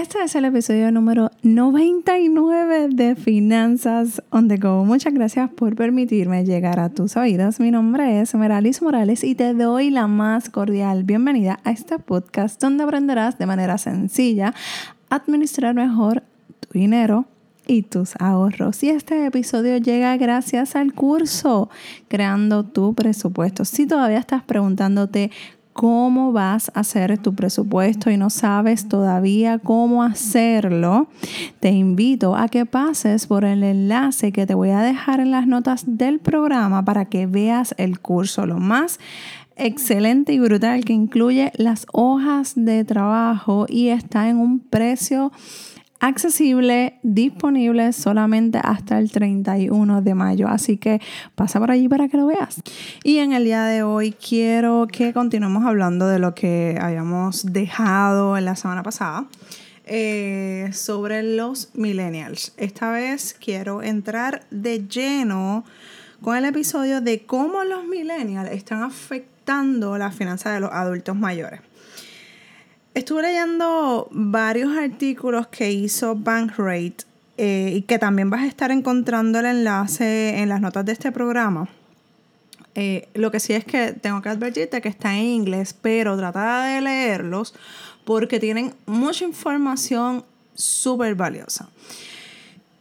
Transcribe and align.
Este 0.00 0.22
es 0.24 0.34
el 0.34 0.46
episodio 0.46 0.90
número 0.90 1.30
99 1.42 2.88
de 2.88 3.16
Finanzas 3.16 4.22
on 4.30 4.48
the 4.48 4.56
Go. 4.56 4.82
Muchas 4.86 5.12
gracias 5.12 5.50
por 5.50 5.76
permitirme 5.76 6.42
llegar 6.46 6.80
a 6.80 6.88
tus 6.88 7.18
oídos. 7.18 7.60
Mi 7.60 7.70
nombre 7.70 8.22
es 8.22 8.34
Meralis 8.34 8.80
Morales 8.80 9.22
y 9.22 9.34
te 9.34 9.52
doy 9.52 9.90
la 9.90 10.06
más 10.06 10.48
cordial 10.48 11.04
bienvenida 11.04 11.60
a 11.64 11.72
este 11.72 11.98
podcast 11.98 12.58
donde 12.62 12.84
aprenderás 12.84 13.36
de 13.36 13.44
manera 13.44 13.76
sencilla 13.76 14.54
a 15.10 15.16
administrar 15.16 15.74
mejor 15.74 16.22
tu 16.60 16.78
dinero 16.78 17.26
y 17.66 17.82
tus 17.82 18.16
ahorros. 18.18 18.82
Y 18.82 18.88
este 18.88 19.26
episodio 19.26 19.76
llega 19.76 20.16
gracias 20.16 20.76
al 20.76 20.94
curso 20.94 21.68
Creando 22.08 22.64
tu 22.64 22.94
presupuesto. 22.94 23.66
Si 23.66 23.86
todavía 23.86 24.18
estás 24.18 24.44
preguntándote 24.44 25.30
cómo 25.72 26.32
vas 26.32 26.70
a 26.74 26.80
hacer 26.80 27.18
tu 27.18 27.34
presupuesto 27.34 28.10
y 28.10 28.16
no 28.16 28.30
sabes 28.30 28.88
todavía 28.88 29.58
cómo 29.58 30.02
hacerlo, 30.02 31.08
te 31.60 31.70
invito 31.70 32.36
a 32.36 32.48
que 32.48 32.66
pases 32.66 33.26
por 33.26 33.44
el 33.44 33.62
enlace 33.62 34.32
que 34.32 34.46
te 34.46 34.54
voy 34.54 34.70
a 34.70 34.80
dejar 34.80 35.20
en 35.20 35.30
las 35.30 35.46
notas 35.46 35.84
del 35.86 36.18
programa 36.18 36.84
para 36.84 37.06
que 37.06 37.26
veas 37.26 37.74
el 37.78 38.00
curso. 38.00 38.46
Lo 38.46 38.58
más 38.58 38.98
excelente 39.56 40.32
y 40.32 40.38
brutal 40.38 40.84
que 40.84 40.92
incluye 40.92 41.52
las 41.56 41.86
hojas 41.92 42.54
de 42.56 42.84
trabajo 42.84 43.66
y 43.68 43.88
está 43.88 44.28
en 44.28 44.38
un 44.38 44.60
precio 44.60 45.32
accesible, 46.00 46.98
disponible 47.02 47.92
solamente 47.92 48.58
hasta 48.62 48.98
el 48.98 49.12
31 49.12 50.02
de 50.02 50.14
mayo. 50.14 50.48
Así 50.48 50.76
que 50.76 51.00
pasa 51.34 51.60
por 51.60 51.70
allí 51.70 51.88
para 51.88 52.08
que 52.08 52.16
lo 52.16 52.26
veas. 52.26 52.60
Y 53.04 53.18
en 53.18 53.32
el 53.32 53.44
día 53.44 53.64
de 53.64 53.82
hoy 53.82 54.12
quiero 54.12 54.88
que 54.90 55.12
continuemos 55.12 55.64
hablando 55.64 56.08
de 56.08 56.18
lo 56.18 56.34
que 56.34 56.78
habíamos 56.80 57.52
dejado 57.52 58.36
en 58.36 58.46
la 58.46 58.56
semana 58.56 58.82
pasada. 58.82 59.26
Eh, 59.92 60.70
sobre 60.72 61.24
los 61.24 61.70
millennials. 61.74 62.52
Esta 62.56 62.92
vez 62.92 63.34
quiero 63.34 63.82
entrar 63.82 64.46
de 64.52 64.86
lleno 64.86 65.64
con 66.22 66.36
el 66.36 66.44
episodio 66.44 67.00
de 67.00 67.26
cómo 67.26 67.64
los 67.64 67.84
millennials 67.86 68.52
están 68.52 68.84
afectando 68.84 69.98
la 69.98 70.12
finanza 70.12 70.52
de 70.52 70.60
los 70.60 70.70
adultos 70.70 71.16
mayores. 71.16 71.60
Estuve 72.92 73.22
leyendo 73.22 74.08
varios 74.10 74.76
artículos 74.76 75.46
que 75.46 75.70
hizo 75.70 76.16
Bankrate 76.16 77.04
eh, 77.36 77.72
y 77.76 77.82
que 77.82 78.00
también 78.00 78.30
vas 78.30 78.42
a 78.42 78.46
estar 78.46 78.72
encontrando 78.72 79.38
el 79.38 79.46
enlace 79.46 80.40
en 80.40 80.48
las 80.48 80.60
notas 80.60 80.84
de 80.84 80.92
este 80.92 81.12
programa. 81.12 81.68
Eh, 82.74 83.08
lo 83.14 83.30
que 83.30 83.38
sí 83.38 83.52
es 83.52 83.64
que 83.64 83.92
tengo 83.92 84.20
que 84.22 84.28
advertirte 84.28 84.80
que 84.80 84.88
está 84.88 85.16
en 85.16 85.24
inglés, 85.24 85.72
pero 85.72 86.16
trata 86.16 86.64
de 86.64 86.80
leerlos 86.80 87.54
porque 88.04 88.40
tienen 88.40 88.74
mucha 88.86 89.24
información 89.24 90.24
súper 90.54 91.14
valiosa. 91.14 91.68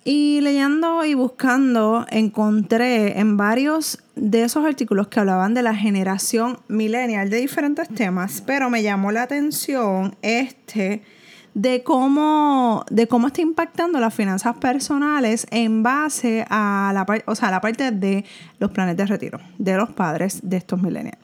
Y 0.06 0.40
leyendo 0.42 1.04
y 1.04 1.14
buscando, 1.14 2.06
encontré 2.10 3.20
en 3.20 3.36
varios 3.36 4.00
de 4.16 4.44
esos 4.44 4.66
artículos 4.66 5.10
que 5.10 5.20
hablaban 5.20 5.54
de 5.54 5.62
la 5.62 5.76
generación 5.76 6.60
millennial 6.70 7.30
de 7.30 7.38
diferentes 7.38 7.90
temas, 7.90 8.42
pero 8.46 8.70
me 8.70 8.82
llamó 8.82 9.12
la 9.12 9.24
atención 9.24 10.16
este 10.22 11.04
de 11.54 11.84
cómo, 11.84 12.86
de 12.90 13.08
cómo 13.08 13.28
está 13.28 13.42
impactando 13.42 14.00
las 14.00 14.14
finanzas 14.14 14.56
personales 14.58 15.46
en 15.52 15.84
base 15.84 16.46
a 16.50 16.92
la, 16.94 17.06
o 17.26 17.36
sea, 17.36 17.52
la 17.52 17.60
parte 17.60 17.92
de 17.92 18.24
los 18.60 18.72
planes 18.72 18.96
de 18.96 19.06
retiro 19.06 19.40
de 19.58 19.76
los 19.76 19.90
padres 19.90 20.40
de 20.44 20.58
estos 20.58 20.82
millennials. 20.82 21.18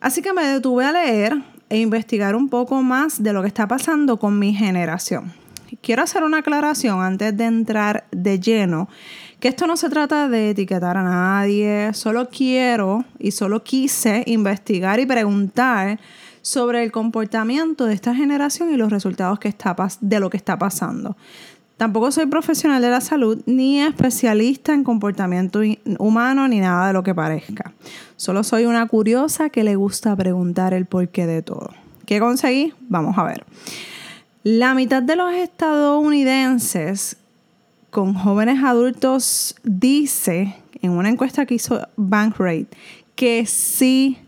Así 0.00 0.22
que 0.22 0.32
me 0.32 0.44
detuve 0.44 0.84
a 0.84 0.92
leer 0.92 1.40
e 1.68 1.78
investigar 1.78 2.34
un 2.34 2.48
poco 2.48 2.82
más 2.82 3.22
de 3.22 3.32
lo 3.32 3.42
que 3.42 3.48
está 3.48 3.68
pasando 3.68 4.18
con 4.18 4.38
mi 4.38 4.54
generación 4.54 5.45
quiero 5.82 6.02
hacer 6.02 6.22
una 6.22 6.38
aclaración 6.38 7.00
antes 7.00 7.36
de 7.36 7.44
entrar 7.44 8.06
de 8.10 8.40
lleno, 8.40 8.88
que 9.40 9.48
esto 9.48 9.66
no 9.66 9.76
se 9.76 9.88
trata 9.88 10.28
de 10.28 10.50
etiquetar 10.50 10.96
a 10.96 11.02
nadie, 11.02 11.92
solo 11.92 12.28
quiero 12.28 13.04
y 13.18 13.32
solo 13.32 13.62
quise 13.62 14.22
investigar 14.26 15.00
y 15.00 15.06
preguntar 15.06 16.00
sobre 16.42 16.84
el 16.84 16.92
comportamiento 16.92 17.86
de 17.86 17.94
esta 17.94 18.14
generación 18.14 18.72
y 18.72 18.76
los 18.76 18.90
resultados 18.90 19.38
que 19.38 19.48
está, 19.48 19.76
de 20.00 20.20
lo 20.20 20.30
que 20.30 20.36
está 20.36 20.58
pasando. 20.58 21.16
Tampoco 21.76 22.10
soy 22.10 22.26
profesional 22.26 22.80
de 22.80 22.88
la 22.88 23.02
salud 23.02 23.42
ni 23.44 23.80
especialista 23.82 24.72
en 24.72 24.82
comportamiento 24.82 25.60
humano 25.98 26.48
ni 26.48 26.60
nada 26.60 26.86
de 26.86 26.92
lo 26.94 27.02
que 27.02 27.14
parezca. 27.14 27.74
Solo 28.16 28.44
soy 28.44 28.64
una 28.64 28.86
curiosa 28.86 29.50
que 29.50 29.62
le 29.62 29.76
gusta 29.76 30.16
preguntar 30.16 30.72
el 30.72 30.86
porqué 30.86 31.26
de 31.26 31.42
todo. 31.42 31.70
¿Qué 32.06 32.18
conseguí? 32.18 32.72
Vamos 32.88 33.18
a 33.18 33.24
ver. 33.24 33.44
La 34.48 34.74
mitad 34.74 35.02
de 35.02 35.16
los 35.16 35.34
estadounidenses 35.34 37.16
con 37.90 38.14
jóvenes 38.14 38.62
adultos 38.62 39.56
dice 39.64 40.54
en 40.82 40.92
una 40.92 41.08
encuesta 41.08 41.46
que 41.46 41.56
hizo 41.56 41.80
Bankrate 41.96 42.68
que 43.16 43.44
sí 43.44 44.18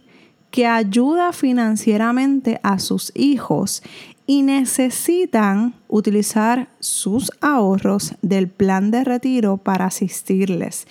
que 0.51 0.67
ayuda 0.67 1.33
financieramente 1.33 2.59
a 2.65 2.81
sus 2.81 3.13
hijos 3.15 3.81
y 4.27 4.43
necesitan 4.43 5.75
utilizar 5.87 6.69
sus 6.81 7.31
ahorros 7.41 8.17
del 8.21 8.49
plan 8.49 8.91
de 8.91 9.05
retiro 9.05 9.57
para 9.57 9.87
asistirles. 9.87 10.89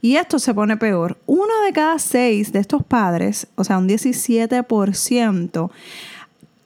Y 0.00 0.16
esto 0.16 0.38
se 0.38 0.54
pone 0.54 0.78
peor. 0.78 1.18
Uno 1.26 1.52
de 1.66 1.74
cada 1.74 1.98
seis 1.98 2.50
de 2.50 2.60
estos 2.60 2.82
padres, 2.82 3.46
o 3.56 3.62
sea, 3.62 3.76
un 3.76 3.86
17%, 3.86 5.70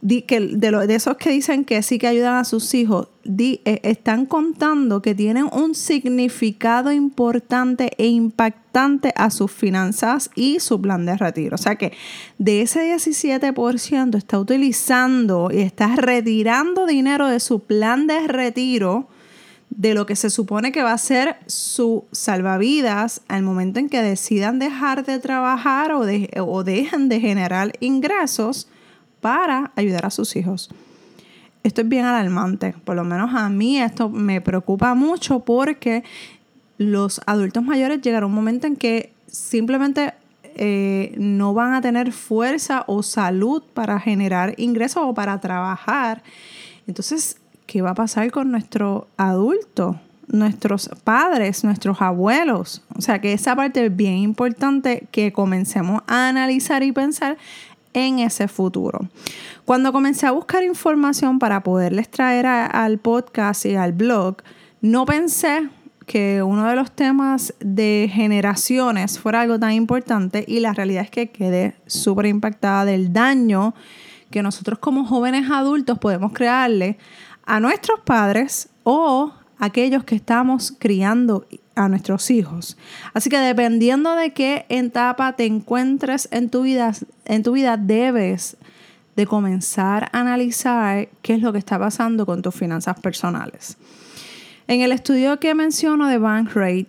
que 0.04 0.41
de, 0.41 0.70
de, 0.87 0.94
esos 0.94 1.16
que 1.16 1.31
dicen 1.31 1.65
que 1.65 1.82
sí 1.82 1.98
que 1.98 2.06
ayudan 2.06 2.34
a 2.34 2.44
sus 2.44 2.75
hijos, 2.75 3.09
eh, 3.25 3.81
están 3.82 4.26
contando 4.26 5.00
que 5.00 5.15
tienen 5.15 5.48
un 5.50 5.75
significado 5.75 6.92
importante 6.92 7.91
e 7.97 8.06
impactante 8.06 9.15
a 9.16 9.31
sus 9.31 9.50
finanzas 9.50 10.31
y 10.34 10.60
su 10.60 10.81
plan 10.81 11.06
de 11.06 11.16
retiro. 11.16 11.54
O 11.54 11.59
sea 11.59 11.76
que 11.76 11.92
de 12.38 12.60
ese 12.60 12.94
17% 12.94 14.16
está 14.16 14.38
utilizando 14.38 15.48
y 15.50 15.60
está 15.60 15.97
retirando 15.97 16.86
dinero 16.86 17.28
de 17.28 17.41
su 17.41 17.60
plan 17.60 18.06
de 18.06 18.26
retiro 18.26 19.09
de 19.71 19.94
lo 19.94 20.06
que 20.06 20.16
se 20.16 20.31
supone 20.31 20.71
que 20.71 20.82
va 20.82 20.92
a 20.92 20.98
ser 20.98 21.36
su 21.47 22.04
salvavidas 22.12 23.22
al 23.26 23.42
momento 23.42 23.81
en 23.81 23.88
que 23.88 24.03
decidan 24.03 24.59
dejar 24.59 25.04
de 25.04 25.19
trabajar 25.19 25.92
o, 25.92 26.04
de, 26.04 26.31
o 26.38 26.62
dejen 26.62 27.09
de 27.09 27.21
generar 27.21 27.72
ingresos 27.81 28.69
para 29.25 29.73
ayudar 29.75 30.05
a 30.05 30.11
sus 30.11 30.37
hijos. 30.37 30.69
Esto 31.62 31.81
es 31.81 31.89
bien 31.89 32.05
alarmante, 32.05 32.75
por 32.85 32.95
lo 32.95 33.05
menos 33.05 33.35
a 33.35 33.49
mí 33.49 33.81
esto 33.81 34.11
me 34.11 34.43
preocupa 34.43 34.93
mucho 34.95 35.41
porque 35.41 36.05
los 36.77 37.23
adultos 37.25 37.65
mayores 37.65 38.03
llegará 38.03 38.27
un 38.27 38.34
momento 38.34 38.67
en 38.67 38.77
que 38.77 39.15
simplemente 39.27 40.13
eh, 40.57 41.15
no 41.17 41.55
van 41.55 41.73
a 41.73 41.81
tener 41.81 42.13
fuerza 42.13 42.84
o 42.87 43.03
salud 43.03 43.63
para 43.73 43.99
generar 43.99 44.53
ingresos 44.59 45.03
o 45.07 45.15
para 45.15 45.41
trabajar. 45.41 46.23
Entonces, 46.87 47.39
¿qué 47.65 47.81
va 47.81 47.93
a 47.93 47.95
pasar 47.95 48.31
con 48.31 48.51
nuestro 48.51 49.09
adulto? 49.17 49.99
nuestros 50.27 50.89
padres, 51.05 51.65
nuestros 51.65 52.01
abuelos. 52.01 52.83
O 52.97 53.03
sea 53.03 53.21
que 53.21 53.34
esa 53.34 53.55
parte 53.55 53.84
es 53.84 53.95
bien 53.95 54.17
importante 54.17 55.07
que 55.11 55.33
comencemos 55.33 56.03
a 56.07 56.29
analizar 56.29 56.83
y 56.83 56.93
pensar 56.93 57.37
en 57.94 58.19
ese 58.19 58.49
futuro. 58.49 59.09
Cuando 59.65 59.93
comencé 59.93 60.27
a 60.27 60.32
buscar 60.32 60.62
información 60.62 61.38
para 61.38 61.62
poderles 61.62 62.10
traer 62.10 62.47
al 62.47 62.99
podcast 62.99 63.65
y 63.65 63.77
al 63.77 63.93
blog, 63.93 64.37
no 64.82 65.06
pensé 65.06 65.71
que 66.06 66.43
uno 66.43 66.69
de 66.69 66.77
los 66.77 66.93
temas 66.93 67.54
de 67.60 68.10
generaciones 68.12 69.19
fuera 69.19 69.41
algo 69.41 69.59
tan 69.59 69.72
importante 69.72 70.44
y 70.47 70.60
la 70.60 70.75
realidad 70.75 71.04
es 71.04 71.10
que 71.10 71.31
quedé 71.31 71.77
súper 71.87 72.27
impactada 72.27 72.84
del 72.84 73.12
daño 73.12 73.75
que 74.31 74.43
nosotros 74.43 74.78
como 74.78 75.06
jóvenes 75.06 75.50
adultos 75.50 75.99
podemos 75.99 76.33
crearle 76.33 76.99
a 77.47 77.60
nuestros 77.60 78.00
padres 78.00 78.69
o 78.83 79.33
aquellos 79.59 80.04
que 80.04 80.16
estamos 80.16 80.74
criando 80.78 81.47
a 81.74 81.88
nuestros 81.88 82.30
hijos. 82.30 82.76
Así 83.12 83.30
que 83.30 83.38
dependiendo 83.38 84.15
de 84.15 84.32
qué 84.32 84.66
etapa 84.68 85.32
te 85.34 85.44
encuentres 85.44 86.28
en 86.30 86.50
tu 86.50 86.62
vida, 86.62 86.92
en 87.24 87.42
tu 87.42 87.53
vida 87.53 87.76
debes 87.76 88.56
de 89.16 89.26
comenzar 89.26 90.10
a 90.12 90.21
analizar 90.21 91.09
qué 91.22 91.34
es 91.34 91.42
lo 91.42 91.53
que 91.53 91.59
está 91.59 91.78
pasando 91.78 92.26
con 92.26 92.42
tus 92.42 92.54
finanzas 92.54 92.98
personales. 93.00 93.76
En 94.66 94.80
el 94.80 94.92
estudio 94.92 95.38
que 95.38 95.54
menciono 95.54 96.09
de 96.09 96.18
Bankrate, 96.18 96.88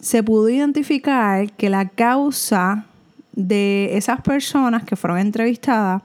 se 0.00 0.22
pudo 0.22 0.48
identificar 0.48 1.50
que 1.52 1.70
la 1.70 1.88
causa 1.88 2.84
de 3.32 3.96
esas 3.96 4.20
personas 4.20 4.84
que 4.84 4.96
fueron 4.96 5.18
entrevistadas 5.18 6.02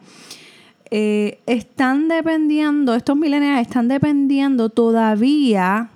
eh, 0.89 1.39
están 1.45 2.07
dependiendo, 2.07 2.93
estos 2.95 3.15
millennials 3.15 3.61
están 3.61 3.87
dependiendo 3.87 4.69
todavía 4.69 5.89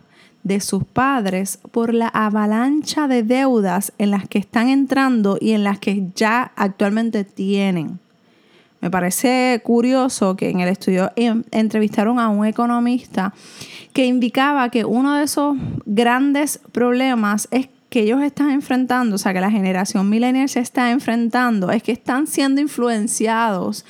de 0.46 0.62
sus 0.62 0.84
padres 0.84 1.58
por 1.72 1.94
la 1.94 2.08
avalancha 2.08 3.08
de 3.08 3.24
deudas 3.24 3.92
en 3.98 4.12
las 4.12 4.30
que 4.30 4.38
están 4.38 4.70
entrando 4.70 5.38
y 5.42 5.52
en 5.52 5.64
las 5.64 5.80
que 5.80 6.08
ya 6.16 6.52
actualmente 6.56 7.24
tienen. 7.24 8.00
Me 8.80 8.92
parece 8.92 9.60
curioso 9.64 10.36
que 10.36 10.52
en 10.52 10.60
el 10.60 10.70
estudio 10.70 11.12
entrevistaron 11.16 12.20
a 12.20 12.30
un 12.30 12.46
economista 12.46 13.34
que 13.92 14.06
indicaba 14.06 14.70
que 14.70 14.86
uno 14.86 15.16
de 15.16 15.24
esos 15.24 15.58
grandes 15.88 16.60
problemas 16.72 17.48
es 17.50 17.68
que 17.90 18.02
ellos 18.02 18.22
están 18.22 18.52
enfrentando, 18.52 19.16
o 19.16 19.18
sea, 19.18 19.34
que 19.34 19.42
la 19.42 19.50
generación 19.50 20.08
millennial 20.10 20.48
se 20.50 20.60
está 20.60 20.92
enfrentando, 20.92 21.72
es 21.72 21.82
que 21.82 21.94
están 21.94 22.28
siendo 22.28 22.62
influenciados 22.62 23.84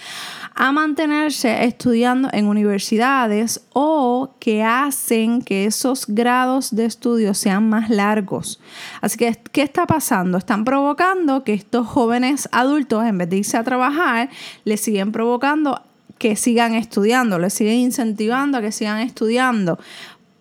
a 0.57 0.72
mantenerse 0.72 1.66
estudiando 1.66 2.30
en 2.31 2.48
universidades 2.48 3.62
o 3.74 4.36
que 4.40 4.63
hacen 4.63 5.42
que 5.42 5.66
esos 5.66 6.06
grados 6.07 6.74
de 6.74 6.86
estudio 6.86 7.34
sean 7.34 7.68
más 7.68 7.90
largos. 7.90 8.62
Así 9.02 9.18
que, 9.18 9.38
¿qué 9.52 9.62
está 9.63 9.86
pasando? 9.86 10.38
Están 10.38 10.63
provocando 10.63 11.44
que 11.44 11.54
estos 11.54 11.86
jóvenes 11.86 12.48
adultos, 12.54 13.04
en 13.04 13.18
vez 13.18 13.30
de 13.30 13.38
irse 13.38 13.57
a 13.57 13.66
trabajar, 13.66 14.30
les 14.63 14.80
siguen 14.80 15.12
provocando 15.12 15.81
que 16.18 16.38
sigan 16.38 16.74
estudiando, 16.74 17.38
les 17.38 17.54
siguen 17.54 17.75
incentivando 17.75 18.58
a 18.58 18.62
que 18.62 18.72
sigan 18.72 19.00
estudiando 19.00 19.78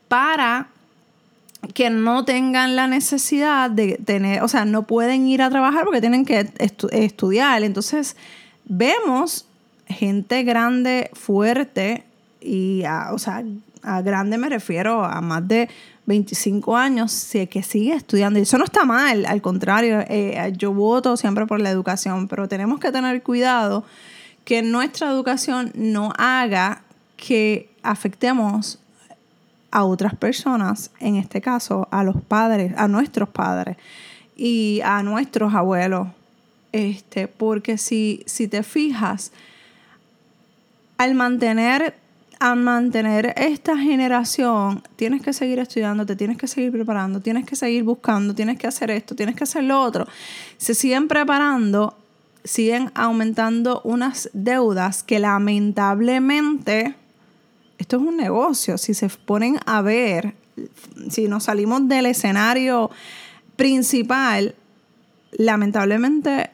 para 0.07 0.69
que 1.73 1.91
no 1.91 2.25
tengan 2.25 2.77
la 2.77 2.87
necesidad 2.87 3.69
de 3.69 3.99
tener, 4.05 4.45
o 4.45 4.49
sea, 4.49 4.65
no 4.65 4.85
pueden 4.85 5.27
ir 5.27 5.43
a 5.43 5.51
trabajar 5.51 5.85
porque 5.85 6.01
tienen 6.01 6.25
que 6.25 6.53
estudiar. 6.93 7.65
Entonces, 7.65 8.17
vemos 8.65 9.47
gente 9.87 10.43
grande, 10.43 11.11
fuerte, 11.15 12.05
y 12.41 12.85
a, 12.85 13.11
o 13.13 13.19
sea, 13.19 13.43
a 13.83 14.03
grande 14.03 14.39
me 14.39 14.49
refiero 14.49 15.05
a 15.05 15.21
más 15.21 15.47
de 15.47 15.69
25 16.07 16.77
años, 16.77 17.31
que 17.51 17.63
sigue 17.63 17.95
estudiando. 17.95 18.39
Y 18.39 18.43
eso 18.43 18.59
no 18.59 18.65
está 18.65 18.85
mal, 18.85 19.27
al 19.27 19.41
contrario, 19.41 20.01
eh, 20.09 20.53
yo 20.57 20.73
voto 20.73 21.17
siempre 21.17 21.47
por 21.47 21.61
la 21.61 21.71
educación, 21.71 22.29
pero 22.29 22.49
tenemos 22.49 22.81
que 22.81 22.93
tener 22.93 23.23
cuidado 23.23 23.85
que 24.45 24.63
nuestra 24.63 25.11
educación 25.11 25.73
no 25.75 26.13
haga 26.19 26.83
que 27.17 27.71
afectemos 27.83 28.79
a 29.71 29.85
otras 29.85 30.15
personas, 30.15 30.91
en 31.01 31.17
este 31.17 31.41
caso 31.41 31.89
a 31.91 32.05
los 32.05 32.21
padres, 32.23 32.73
a 32.77 32.87
nuestros 32.87 33.29
padres 33.29 33.77
y 34.37 34.81
a 34.85 35.03
nuestros 35.03 35.55
abuelos. 35.55 36.09
Este, 36.73 37.29
porque 37.29 37.79
si, 37.79 38.23
si 38.27 38.49
te 38.49 38.63
fijas, 38.63 39.33
al 40.97 41.15
mantener, 41.15 41.95
mantener 42.57 43.33
esta 43.37 43.79
generación, 43.79 44.83
tienes 44.97 45.23
que 45.23 45.33
seguir 45.33 45.59
estudiando, 45.59 46.05
te 46.05 46.15
tienes 46.17 46.37
que 46.37 46.47
seguir 46.47 46.73
preparando, 46.73 47.21
tienes 47.21 47.47
que 47.47 47.57
seguir 47.57 47.85
buscando, 47.85 48.35
tienes 48.35 48.59
que 48.59 48.67
hacer 48.67 48.91
esto, 48.91 49.15
tienes 49.15 49.35
que 49.35 49.45
hacer 49.45 49.65
lo 49.65 49.81
otro. 49.81 50.07
Se 50.59 50.75
siguen 50.75 51.09
preparando, 51.09 51.97
siguen 52.45 52.91
aumentando 52.95 53.81
unas 53.85 54.29
deudas 54.35 55.03
que 55.03 55.19
lamentablemente, 55.19 56.95
esto 57.79 57.97
es 57.97 58.03
un 58.03 58.17
negocio, 58.17 58.77
si 58.77 58.93
se 58.93 59.09
ponen 59.09 59.57
a 59.65 59.81
ver, 59.81 60.35
si 61.09 61.29
nos 61.29 61.45
salimos 61.45 61.89
del 61.89 62.07
escenario 62.07 62.91
principal, 63.57 64.55
lamentablemente 65.33 66.51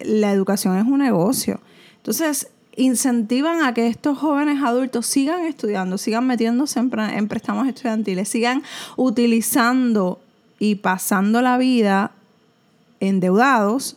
la 0.00 0.32
educación 0.32 0.76
es 0.76 0.84
un 0.84 0.98
negocio. 0.98 1.60
Entonces, 1.96 2.48
incentivan 2.78 3.62
a 3.62 3.74
que 3.74 3.88
estos 3.88 4.18
jóvenes 4.18 4.62
adultos 4.62 5.06
sigan 5.06 5.44
estudiando, 5.44 5.98
sigan 5.98 6.26
metiéndose 6.26 6.78
en, 6.78 7.28
préstamos 7.28 7.66
estudiantiles, 7.66 8.28
sigan 8.28 8.62
utilizando 8.96 10.20
y 10.58 10.76
pasando 10.76 11.42
la 11.42 11.58
vida 11.58 12.12
endeudados, 13.00 13.96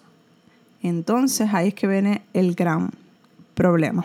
entonces 0.81 1.53
ahí 1.53 1.69
es 1.69 1.73
que 1.75 1.87
viene 1.87 2.23
el 2.33 2.55
gran 2.55 2.91
problema. 3.53 4.03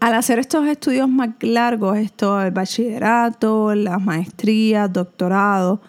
Al 0.00 0.14
hacer 0.14 0.38
estos 0.38 0.66
estudios 0.66 1.08
más 1.08 1.30
largos, 1.40 1.98
esto 1.98 2.40
el 2.40 2.52
bachillerato, 2.52 3.74
las 3.74 4.00
maestrías, 4.00 4.90
doctorado, 4.90 5.80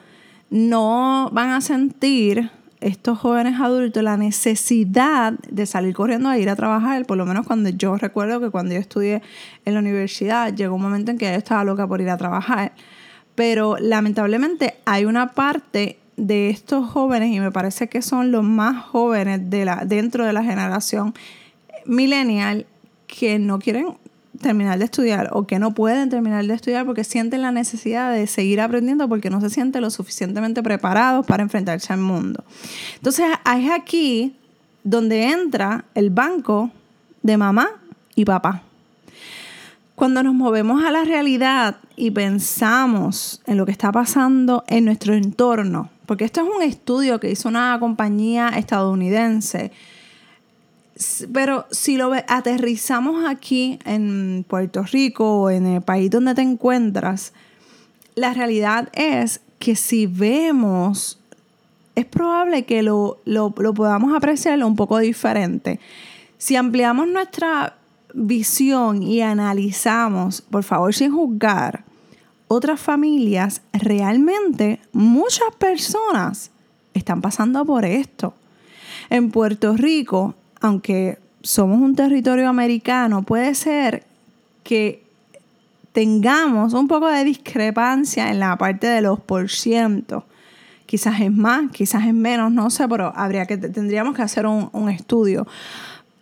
no 0.49 1.29
van 1.31 1.51
a 1.51 1.61
sentir 1.61 2.49
estos 2.81 3.19
jóvenes 3.19 3.59
adultos 3.59 4.01
la 4.03 4.17
necesidad 4.17 5.33
de 5.49 5.65
salir 5.65 5.93
corriendo 5.93 6.29
a 6.29 6.37
ir 6.37 6.49
a 6.49 6.55
trabajar, 6.55 7.05
por 7.05 7.17
lo 7.17 7.25
menos 7.25 7.45
cuando 7.45 7.69
yo 7.69 7.97
recuerdo 7.97 8.39
que 8.39 8.49
cuando 8.49 8.73
yo 8.73 8.79
estudié 8.79 9.21
en 9.65 9.73
la 9.73 9.79
universidad 9.79 10.53
llegó 10.53 10.75
un 10.75 10.81
momento 10.81 11.11
en 11.11 11.17
que 11.17 11.25
yo 11.25 11.37
estaba 11.37 11.63
loca 11.63 11.87
por 11.87 12.01
ir 12.01 12.09
a 12.09 12.17
trabajar, 12.17 12.73
pero 13.35 13.77
lamentablemente 13.79 14.75
hay 14.85 15.05
una 15.05 15.33
parte 15.33 15.99
de 16.15 16.49
estos 16.49 16.89
jóvenes 16.89 17.33
y 17.33 17.39
me 17.39 17.51
parece 17.51 17.87
que 17.87 18.01
son 18.01 18.31
los 18.31 18.43
más 18.43 18.83
jóvenes 18.83 19.49
de 19.49 19.65
la, 19.65 19.83
dentro 19.85 20.25
de 20.25 20.33
la 20.33 20.43
generación 20.43 21.13
millennial 21.85 22.65
que 23.07 23.39
no 23.39 23.59
quieren 23.59 23.97
terminar 24.39 24.79
de 24.79 24.85
estudiar 24.85 25.29
o 25.33 25.45
que 25.45 25.59
no 25.59 25.73
pueden 25.73 26.09
terminar 26.09 26.45
de 26.45 26.53
estudiar 26.53 26.85
porque 26.85 27.03
sienten 27.03 27.41
la 27.41 27.51
necesidad 27.51 28.13
de 28.13 28.27
seguir 28.27 28.61
aprendiendo 28.61 29.07
porque 29.07 29.29
no 29.29 29.41
se 29.41 29.49
sienten 29.49 29.81
lo 29.81 29.89
suficientemente 29.89 30.63
preparados 30.63 31.25
para 31.25 31.43
enfrentarse 31.43 31.93
al 31.93 31.99
mundo. 31.99 32.43
Entonces 32.95 33.25
es 33.45 33.71
aquí 33.71 34.35
donde 34.83 35.29
entra 35.29 35.85
el 35.93 36.09
banco 36.09 36.71
de 37.21 37.37
mamá 37.37 37.69
y 38.15 38.25
papá. 38.25 38.63
Cuando 39.95 40.23
nos 40.23 40.33
movemos 40.33 40.83
a 40.83 40.91
la 40.91 41.03
realidad 41.03 41.77
y 41.97 42.11
pensamos 42.11 43.41
en 43.45 43.57
lo 43.57 43.65
que 43.65 43.73
está 43.73 43.91
pasando 43.91 44.63
en 44.67 44.85
nuestro 44.85 45.13
entorno, 45.13 45.89
porque 46.05 46.23
esto 46.23 46.41
es 46.41 46.47
un 46.55 46.63
estudio 46.63 47.19
que 47.19 47.29
hizo 47.29 47.49
una 47.49 47.77
compañía 47.79 48.49
estadounidense, 48.49 49.71
pero 51.31 51.65
si 51.71 51.95
lo 51.95 52.11
aterrizamos 52.13 53.25
aquí 53.25 53.79
en 53.85 54.45
Puerto 54.47 54.83
Rico 54.83 55.43
o 55.43 55.49
en 55.49 55.65
el 55.65 55.81
país 55.81 56.09
donde 56.09 56.35
te 56.35 56.41
encuentras, 56.41 57.33
la 58.15 58.33
realidad 58.33 58.89
es 58.93 59.39
que 59.59 59.75
si 59.75 60.07
vemos, 60.07 61.19
es 61.95 62.05
probable 62.05 62.65
que 62.65 62.83
lo, 62.83 63.19
lo, 63.23 63.51
podamos 63.51 64.13
apreciar 64.15 64.61
un 64.63 64.75
poco 64.75 64.99
diferente. 64.99 65.79
Si 66.37 66.57
ampliamos 66.57 67.07
nuestra 67.07 67.77
visión 68.13 69.03
y 69.03 69.21
analizamos, 69.21 70.41
por 70.41 70.63
favor 70.63 70.93
sin 70.93 71.13
juzgar, 71.13 71.85
otras 72.49 72.79
familias, 72.79 73.61
realmente 73.71 74.81
muchas 74.91 75.55
personas 75.57 76.51
están 76.93 77.21
pasando 77.21 77.63
por 77.65 77.85
esto. 77.85 78.33
En 79.09 79.31
Puerto 79.31 79.77
Rico 79.77 80.35
aunque 80.61 81.17
somos 81.41 81.79
un 81.79 81.95
territorio 81.95 82.49
americano, 82.49 83.23
puede 83.23 83.55
ser 83.55 84.03
que 84.63 85.03
tengamos 85.91 86.73
un 86.73 86.87
poco 86.87 87.07
de 87.07 87.23
discrepancia 87.23 88.29
en 88.29 88.39
la 88.39 88.57
parte 88.57 88.87
de 88.87 89.01
los 89.01 89.19
por 89.19 89.49
ciento. 89.49 90.25
Quizás 90.85 91.21
es 91.21 91.31
más, 91.31 91.71
quizás 91.71 92.05
es 92.05 92.13
menos, 92.13 92.51
no 92.51 92.69
sé, 92.69 92.87
pero 92.87 93.13
habría 93.15 93.45
que, 93.45 93.57
tendríamos 93.57 94.15
que 94.15 94.21
hacer 94.21 94.45
un, 94.45 94.69
un 94.73 94.89
estudio. 94.89 95.47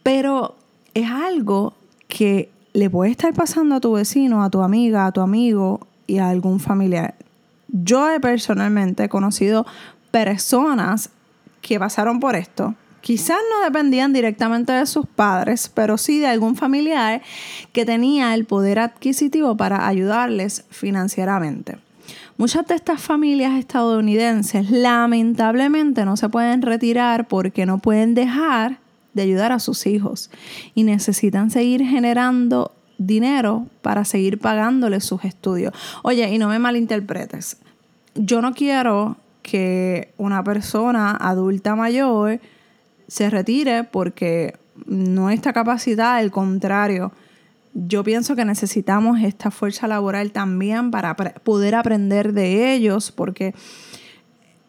Pero 0.04 0.56
es 0.94 1.10
algo 1.10 1.74
que 2.08 2.50
le 2.74 2.90
puede 2.90 3.12
estar 3.12 3.34
pasando 3.34 3.76
a 3.76 3.80
tu 3.80 3.94
vecino, 3.94 4.44
a 4.44 4.50
tu 4.50 4.62
amiga, 4.62 5.06
a 5.06 5.12
tu 5.12 5.22
amigo 5.22 5.88
y 6.06 6.20
a 6.20 6.30
algún 6.30 6.60
familiar. 6.60 7.16
Yo 7.70 8.10
he 8.10 8.20
personalmente 8.20 9.10
conocido 9.10 9.66
personas 10.12 11.10
que 11.62 11.80
pasaron 11.80 12.20
por 12.20 12.36
esto 12.36 12.76
quizás 13.08 13.38
no 13.50 13.64
dependían 13.64 14.12
directamente 14.12 14.74
de 14.74 14.86
sus 14.86 15.06
padres, 15.06 15.72
pero 15.74 15.98
sí 15.98 16.20
de 16.20 16.28
algún 16.28 16.58
familiar 16.58 17.22
que 17.72 17.86
tenía 17.86 18.34
el 18.34 18.44
poder 18.44 18.80
adquisitivo 18.80 19.56
para 19.56 19.88
ayudarles 19.88 20.66
financieramente. 20.72 21.78
Muchas 22.36 22.68
de 22.68 22.76
estas 22.76 23.00
familias 23.00 23.58
estadounidenses 23.58 24.70
lamentablemente 24.72 26.04
no 26.04 26.18
se 26.18 26.28
pueden 26.28 26.62
retirar 26.62 27.30
porque 27.30 27.66
no 27.66 27.78
pueden 27.78 28.14
dejar 28.14 28.80
de 29.14 29.22
ayudar 29.22 29.54
a 29.54 29.60
sus 29.60 29.88
hijos 29.88 30.30
y 30.76 30.84
necesitan 30.84 31.50
seguir 31.50 31.86
generando 31.86 32.74
dinero 32.98 33.68
para 33.82 34.04
seguir 34.04 34.38
pagándoles 34.38 35.06
sus 35.06 35.24
estudios. 35.24 35.74
Oye, 36.04 36.30
y 36.30 36.38
no 36.40 36.50
me 36.50 36.60
malinterpretes, 36.60 37.56
yo 38.16 38.42
no 38.42 38.54
quiero 38.54 39.16
que 39.44 40.12
una 40.18 40.44
persona 40.44 41.16
adulta 41.16 41.78
mayor 41.78 42.42
se 43.08 43.30
retire 43.30 43.84
porque 43.84 44.56
no 44.86 45.30
está 45.30 45.54
capacidad, 45.54 46.16
al 46.16 46.32
contrario. 46.32 47.12
Yo 47.74 48.04
pienso 48.04 48.36
que 48.36 48.46
necesitamos 48.46 49.22
esta 49.22 49.52
fuerza 49.52 49.88
laboral 49.88 50.32
también 50.32 50.92
para 50.92 51.16
poder 51.16 51.76
aprender 51.76 52.34
de 52.34 52.74
ellos, 52.74 53.12
porque 53.12 53.54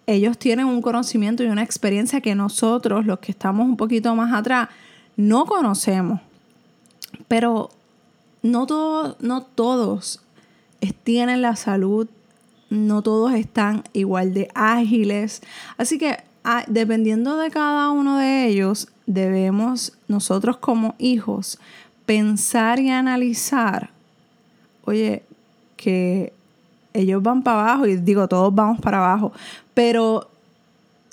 ellos 0.07 0.39
tienen 0.39 0.67
un 0.67 0.83
conocimiento 0.83 1.43
y 1.43 1.49
una 1.49 1.63
experiencia 1.63 2.21
que 2.21 2.35
nosotros, 2.35 3.07
los 3.07 3.19
que 3.19 3.33
estamos 3.33 3.67
un 3.67 3.77
poquito 3.77 4.15
más 4.15 4.33
atrás, 4.33 4.69
no 5.17 5.45
conocemos. 5.47 6.21
Pero 7.27 7.71
no, 8.43 8.67
no 9.21 9.43
todos 9.43 10.23
tienen 11.09 11.41
la 11.41 11.57
salud, 11.57 12.07
no 12.69 13.01
todos 13.01 13.33
están 13.33 13.83
igual 13.95 14.35
de 14.35 14.49
ágiles. 14.55 15.41
Así 15.79 15.99
que 15.99 16.19
dependiendo 16.67 17.37
de 17.37 17.51
cada 17.51 17.91
uno 17.91 18.19
de 18.19 18.47
ellos, 18.47 18.89
debemos 19.07 19.93
nosotros 20.09 20.57
como 20.59 20.95
hijos 20.99 21.59
pensar 22.07 22.81
y 22.81 22.91
analizar, 22.91 23.91
oye, 24.85 25.23
que 25.77 26.33
ellos 26.95 27.23
van 27.23 27.43
para 27.43 27.61
abajo 27.61 27.87
y 27.87 27.97
digo, 27.97 28.27
todos 28.29 28.55
vamos 28.55 28.81
para 28.81 28.99
abajo, 28.99 29.33
pero 29.75 30.31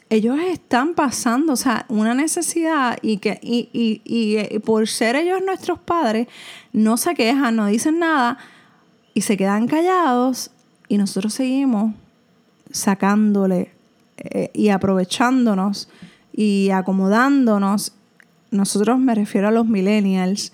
ellos 0.10 0.38
están 0.39 0.94
pasando, 0.94 1.54
o 1.54 1.58
sea, 1.58 1.86
una 1.89 2.13
necesidad 2.13 2.98
y 3.01 3.18
que 3.18 3.39
y, 3.42 3.70
y, 3.74 4.01
y, 4.06 4.60
por 4.60 4.88
ser 4.88 5.18
ellos 5.18 5.42
nuestros 5.46 5.80
padres, 5.80 6.27
no 6.72 6.96
se 6.96 7.13
quejan, 7.13 7.58
no 7.58 7.68
dicen 7.68 8.00
nada 8.00 8.38
y 9.13 9.22
se 9.22 9.36
quedan 9.36 9.68
callados 9.68 10.51
y 10.88 10.98
nosotros 10.98 11.34
seguimos 11.34 11.94
sacándole 12.72 13.75
eh, 14.17 14.51
y 14.53 14.69
aprovechándonos 14.69 15.89
y 16.34 16.69
acomodándonos. 16.72 17.93
Nosotros 18.51 19.00
me 19.00 19.15
refiero 19.15 19.48
a 19.48 19.51
los 19.51 19.67
millennials 19.67 20.53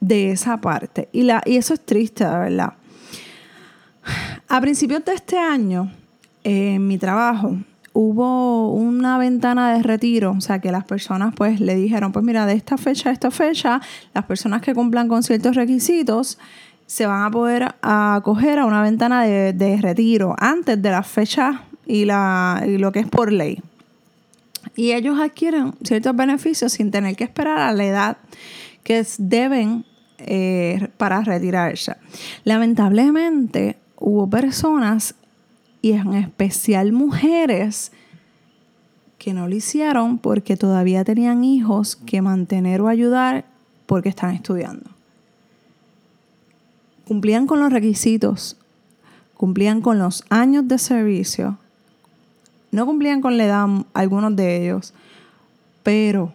de 0.00 0.30
esa 0.30 0.60
parte. 0.60 1.08
Y, 1.12 1.22
la, 1.22 1.42
y 1.46 1.56
eso 1.56 1.74
es 1.74 1.80
triste, 1.80 2.24
de 2.24 2.38
verdad. 2.38 2.74
A 4.48 4.60
principios 4.60 5.04
de 5.04 5.14
este 5.14 5.38
año, 5.38 5.90
en 6.42 6.86
mi 6.86 6.98
trabajo, 6.98 7.56
hubo 7.94 8.72
una 8.72 9.16
ventana 9.18 9.72
de 9.72 9.82
retiro, 9.82 10.34
o 10.36 10.40
sea 10.40 10.58
que 10.58 10.70
las 10.70 10.84
personas 10.84 11.32
pues 11.34 11.60
le 11.60 11.76
dijeron, 11.76 12.12
pues 12.12 12.24
mira, 12.24 12.44
de 12.44 12.52
esta 12.52 12.76
fecha 12.76 13.08
a 13.08 13.12
esta 13.12 13.30
fecha, 13.30 13.80
las 14.12 14.24
personas 14.24 14.60
que 14.60 14.74
cumplan 14.74 15.08
con 15.08 15.22
ciertos 15.22 15.54
requisitos 15.56 16.38
se 16.86 17.06
van 17.06 17.22
a 17.22 17.30
poder 17.30 17.74
acoger 17.80 18.58
a 18.58 18.66
una 18.66 18.82
ventana 18.82 19.24
de, 19.24 19.78
retiro 19.80 20.34
antes 20.38 20.80
de 20.82 20.90
la 20.90 21.02
fecha 21.02 21.62
y, 21.86 22.04
la, 22.04 22.64
lo 22.66 22.92
que 22.92 23.00
es 23.00 23.06
por 23.06 23.32
ley. 23.32 23.60
Y 24.76 24.92
ellos 24.92 25.18
adquieren 25.18 25.74
ciertos 25.82 26.16
beneficios 26.16 26.72
sin 26.72 26.90
tener 26.90 27.16
que 27.16 27.24
esperar 27.24 27.58
a 27.58 27.72
la 27.72 27.84
edad 27.84 28.16
que 28.82 29.06
deben 29.18 29.84
eh, 30.18 30.88
para 30.96 31.22
retirarse. 31.22 31.96
Lamentablemente 32.44 33.76
hubo 33.98 34.28
personas 34.28 35.14
y 35.82 35.92
en 35.92 36.14
especial 36.14 36.92
mujeres 36.92 37.92
que 39.18 39.32
no 39.32 39.48
lo 39.48 39.54
hicieron 39.54 40.18
porque 40.18 40.56
todavía 40.56 41.04
tenían 41.04 41.44
hijos 41.44 41.96
que 41.96 42.22
mantener 42.22 42.80
o 42.80 42.88
ayudar 42.88 43.44
porque 43.86 44.08
están 44.08 44.34
estudiando. 44.34 44.90
Cumplían 47.06 47.46
con 47.46 47.60
los 47.60 47.72
requisitos, 47.72 48.56
cumplían 49.36 49.80
con 49.80 49.98
los 49.98 50.24
años 50.30 50.68
de 50.68 50.78
servicio, 50.78 51.58
no 52.74 52.86
cumplían 52.86 53.20
con 53.20 53.36
la 53.38 53.44
edad 53.44 53.68
algunos 53.94 54.34
de 54.36 54.64
ellos, 54.64 54.92
pero, 55.82 56.32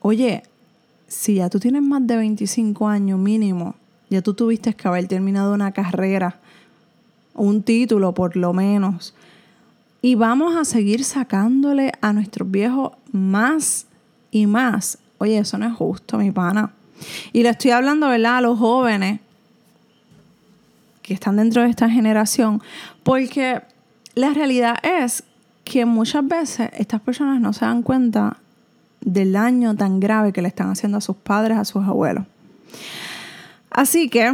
oye, 0.00 0.42
si 1.06 1.36
ya 1.36 1.48
tú 1.48 1.60
tienes 1.60 1.82
más 1.82 2.06
de 2.06 2.16
25 2.16 2.88
años 2.88 3.18
mínimo, 3.18 3.74
ya 4.10 4.22
tú 4.22 4.34
tuviste 4.34 4.74
que 4.74 4.88
haber 4.88 5.06
terminado 5.06 5.54
una 5.54 5.72
carrera 5.72 6.38
un 7.34 7.62
título 7.62 8.12
por 8.12 8.36
lo 8.36 8.52
menos. 8.52 9.14
Y 10.00 10.16
vamos 10.16 10.56
a 10.56 10.64
seguir 10.64 11.04
sacándole 11.04 11.92
a 12.00 12.12
nuestros 12.12 12.50
viejos 12.50 12.92
más 13.12 13.86
y 14.30 14.46
más. 14.46 14.98
Oye, 15.18 15.38
eso 15.38 15.58
no 15.58 15.66
es 15.66 15.74
justo, 15.74 16.18
mi 16.18 16.30
pana. 16.30 16.72
Y 17.32 17.42
le 17.42 17.50
estoy 17.50 17.70
hablando, 17.70 18.08
¿verdad?, 18.08 18.38
a 18.38 18.40
los 18.40 18.58
jóvenes 18.58 19.20
que 21.02 21.14
están 21.14 21.36
dentro 21.36 21.62
de 21.62 21.68
esta 21.68 21.88
generación, 21.88 22.62
porque 23.02 23.62
la 24.14 24.34
realidad 24.34 24.76
es 24.82 25.24
que 25.64 25.84
muchas 25.84 26.26
veces 26.26 26.70
estas 26.76 27.00
personas 27.00 27.40
no 27.40 27.52
se 27.52 27.64
dan 27.64 27.82
cuenta 27.82 28.38
del 29.00 29.32
daño 29.32 29.74
tan 29.74 30.00
grave 30.00 30.32
que 30.32 30.42
le 30.42 30.48
están 30.48 30.70
haciendo 30.70 30.98
a 30.98 31.00
sus 31.00 31.16
padres, 31.16 31.58
a 31.58 31.64
sus 31.64 31.84
abuelos. 31.84 32.24
Así 33.70 34.08
que 34.08 34.32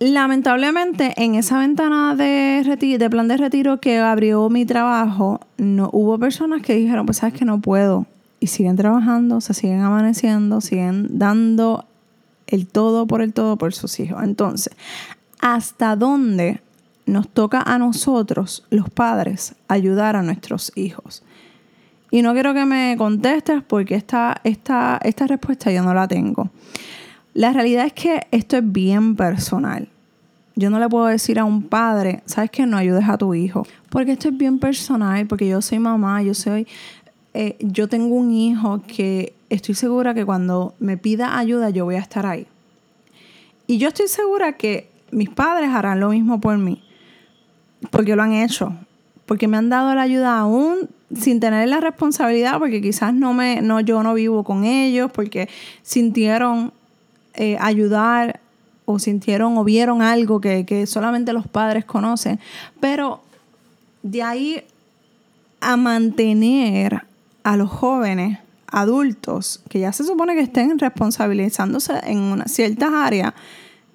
Lamentablemente, 0.00 1.12
en 1.16 1.34
esa 1.34 1.58
ventana 1.58 2.14
de, 2.14 3.08
plan 3.10 3.26
de 3.26 3.36
retiro 3.36 3.80
que 3.80 3.98
abrió 3.98 4.48
mi 4.48 4.64
trabajo, 4.64 5.40
no 5.56 5.90
hubo 5.92 6.16
personas 6.18 6.62
que 6.62 6.74
dijeron, 6.74 7.04
pues 7.04 7.18
sabes 7.18 7.34
que 7.34 7.44
no 7.44 7.60
puedo. 7.60 8.06
Y 8.38 8.46
siguen 8.46 8.76
trabajando, 8.76 9.40
se 9.40 9.54
siguen 9.54 9.80
amaneciendo, 9.80 10.60
siguen 10.60 11.18
dando 11.18 11.84
el 12.46 12.68
todo 12.68 13.08
por 13.08 13.22
el 13.22 13.32
todo 13.32 13.56
por 13.56 13.74
sus 13.74 13.98
hijos. 13.98 14.22
Entonces, 14.22 14.72
¿hasta 15.40 15.96
dónde 15.96 16.60
nos 17.08 17.28
toca 17.28 17.62
a 17.62 17.78
nosotros, 17.78 18.64
los 18.70 18.90
padres, 18.90 19.54
ayudar 19.66 20.14
a 20.16 20.22
nuestros 20.22 20.72
hijos? 20.76 21.22
Y 22.10 22.22
no 22.22 22.32
quiero 22.32 22.54
que 22.54 22.64
me 22.64 22.94
contestes 22.96 23.62
porque 23.66 23.94
esta, 23.94 24.40
esta, 24.44 24.98
esta 25.02 25.26
respuesta 25.26 25.70
yo 25.70 25.82
no 25.82 25.92
la 25.92 26.08
tengo. 26.08 26.50
La 27.34 27.52
realidad 27.52 27.86
es 27.86 27.92
que 27.92 28.26
esto 28.30 28.56
es 28.56 28.72
bien 28.72 29.14
personal. 29.14 29.88
Yo 30.56 30.70
no 30.70 30.80
le 30.80 30.88
puedo 30.88 31.06
decir 31.06 31.38
a 31.38 31.44
un 31.44 31.62
padre, 31.62 32.22
sabes 32.24 32.50
que 32.50 32.66
no 32.66 32.76
ayudes 32.76 33.08
a 33.08 33.16
tu 33.16 33.34
hijo, 33.34 33.64
porque 33.90 34.12
esto 34.12 34.28
es 34.28 34.36
bien 34.36 34.58
personal, 34.58 35.26
porque 35.26 35.46
yo 35.46 35.62
soy 35.62 35.78
mamá, 35.78 36.20
yo 36.22 36.34
soy, 36.34 36.66
eh, 37.34 37.56
yo 37.60 37.88
tengo 37.88 38.14
un 38.14 38.32
hijo 38.32 38.82
que 38.86 39.34
estoy 39.50 39.76
segura 39.76 40.14
que 40.14 40.24
cuando 40.24 40.74
me 40.80 40.96
pida 40.96 41.38
ayuda 41.38 41.70
yo 41.70 41.84
voy 41.84 41.94
a 41.94 42.00
estar 42.00 42.26
ahí. 42.26 42.46
Y 43.68 43.78
yo 43.78 43.88
estoy 43.88 44.08
segura 44.08 44.54
que 44.54 44.90
mis 45.12 45.28
padres 45.28 45.70
harán 45.70 46.00
lo 46.00 46.08
mismo 46.08 46.40
por 46.40 46.58
mí, 46.58 46.82
porque 47.90 48.16
lo 48.16 48.22
han 48.22 48.32
hecho, 48.32 48.74
porque 49.26 49.48
me 49.48 49.56
han 49.56 49.68
dado 49.68 49.94
la 49.94 50.02
ayuda 50.02 50.38
aún 50.38 50.88
sin 51.14 51.40
tener 51.40 51.68
la 51.68 51.80
responsabilidad, 51.80 52.58
porque 52.58 52.82
quizás 52.82 53.14
no 53.14 53.32
me, 53.32 53.62
no, 53.62 53.80
yo 53.80 54.02
no 54.02 54.14
vivo 54.14 54.44
con 54.44 54.64
ellos, 54.64 55.10
porque 55.12 55.48
sintieron 55.82 56.72
eh, 57.34 57.56
ayudar 57.60 58.40
o 58.84 58.98
sintieron 58.98 59.56
o 59.58 59.64
vieron 59.64 60.02
algo 60.02 60.40
que, 60.40 60.86
solamente 60.86 61.32
los 61.32 61.46
padres 61.46 61.84
conocen. 61.84 62.40
Pero 62.80 63.20
de 64.02 64.22
ahí 64.22 64.64
a 65.60 65.76
mantener 65.76 67.02
a 67.42 67.56
los 67.56 67.70
jóvenes 67.70 68.38
adultos 68.66 69.62
que 69.68 69.80
ya 69.80 69.92
se 69.92 70.04
supone 70.04 70.34
que 70.34 70.40
estén 70.40 70.78
responsabilizándose 70.78 71.94
en 72.04 72.18
una, 72.18 72.44
ciertas 72.46 72.90
áreas, 72.92 73.34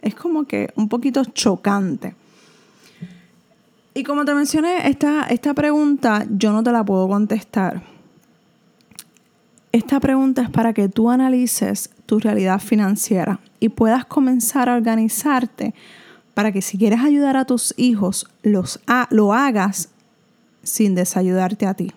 es 0.01 0.15
como 0.15 0.45
que 0.45 0.71
un 0.75 0.89
poquito 0.89 1.23
chocante. 1.25 2.15
Y 3.95 4.03
como 4.03 4.25
te 4.25 4.33
mencioné, 4.33 4.89
esta, 4.89 5.23
esta 5.23 5.53
pregunta 5.53 6.25
yo 6.29 6.51
no 6.51 6.63
te 6.63 6.71
la 6.71 6.83
puedo 6.83 7.07
contestar. 7.07 7.83
Esta 9.71 9.99
pregunta 9.99 10.41
es 10.41 10.49
para 10.49 10.73
que 10.73 10.89
tú 10.89 11.11
analices 11.11 11.89
tu 12.05 12.19
realidad 12.19 12.59
financiera 12.59 13.39
y 13.59 13.69
puedas 13.69 14.05
comenzar 14.05 14.69
a 14.69 14.75
organizarte 14.75 15.73
para 16.33 16.51
que 16.51 16.61
si 16.61 16.77
quieres 16.77 17.01
ayudar 17.01 17.37
a 17.37 17.45
tus 17.45 17.73
hijos, 17.77 18.27
los 18.41 18.79
lo 19.11 19.33
hagas 19.33 19.89
sin 20.63 20.95
desayudarte 20.95 21.67
a 21.67 21.75
ti. 21.75 21.91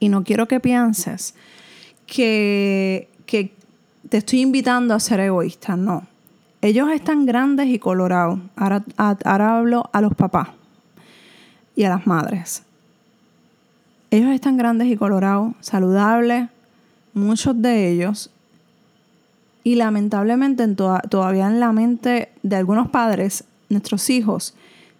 Y 0.00 0.10
no 0.10 0.22
quiero 0.22 0.48
que 0.48 0.60
pienses 0.60 1.34
que, 2.06 3.08
que 3.24 3.54
te 4.10 4.18
estoy 4.18 4.42
invitando 4.42 4.92
a 4.92 5.00
ser 5.00 5.20
egoísta, 5.20 5.76
no. 5.76 6.06
Ellos 6.60 6.90
están 6.90 7.24
grandes 7.24 7.68
y 7.68 7.78
colorados. 7.78 8.38
Ahora, 8.56 8.84
ahora 8.96 9.58
hablo 9.58 9.88
a 9.92 10.00
los 10.02 10.14
papás 10.14 10.48
y 11.76 11.84
a 11.84 11.88
las 11.88 12.06
madres. 12.06 12.62
Ellos 14.10 14.30
están 14.30 14.56
grandes 14.56 14.88
y 14.88 14.96
colorados, 14.96 15.54
saludables, 15.60 16.48
muchos 17.14 17.60
de 17.60 17.90
ellos, 17.90 18.30
y 19.64 19.76
lamentablemente 19.76 20.66
todavía 20.68 21.46
en 21.46 21.58
la 21.58 21.72
mente 21.72 22.28
de 22.42 22.56
algunos 22.56 22.88
padres, 22.88 23.44
nuestros 23.70 24.10
hijos 24.10 24.54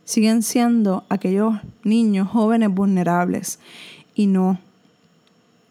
siguen 0.04 0.42
siendo 0.42 1.04
aquellos 1.10 1.54
niños 1.82 2.28
jóvenes 2.28 2.70
vulnerables. 2.70 3.58
Y 4.14 4.26
no, 4.26 4.58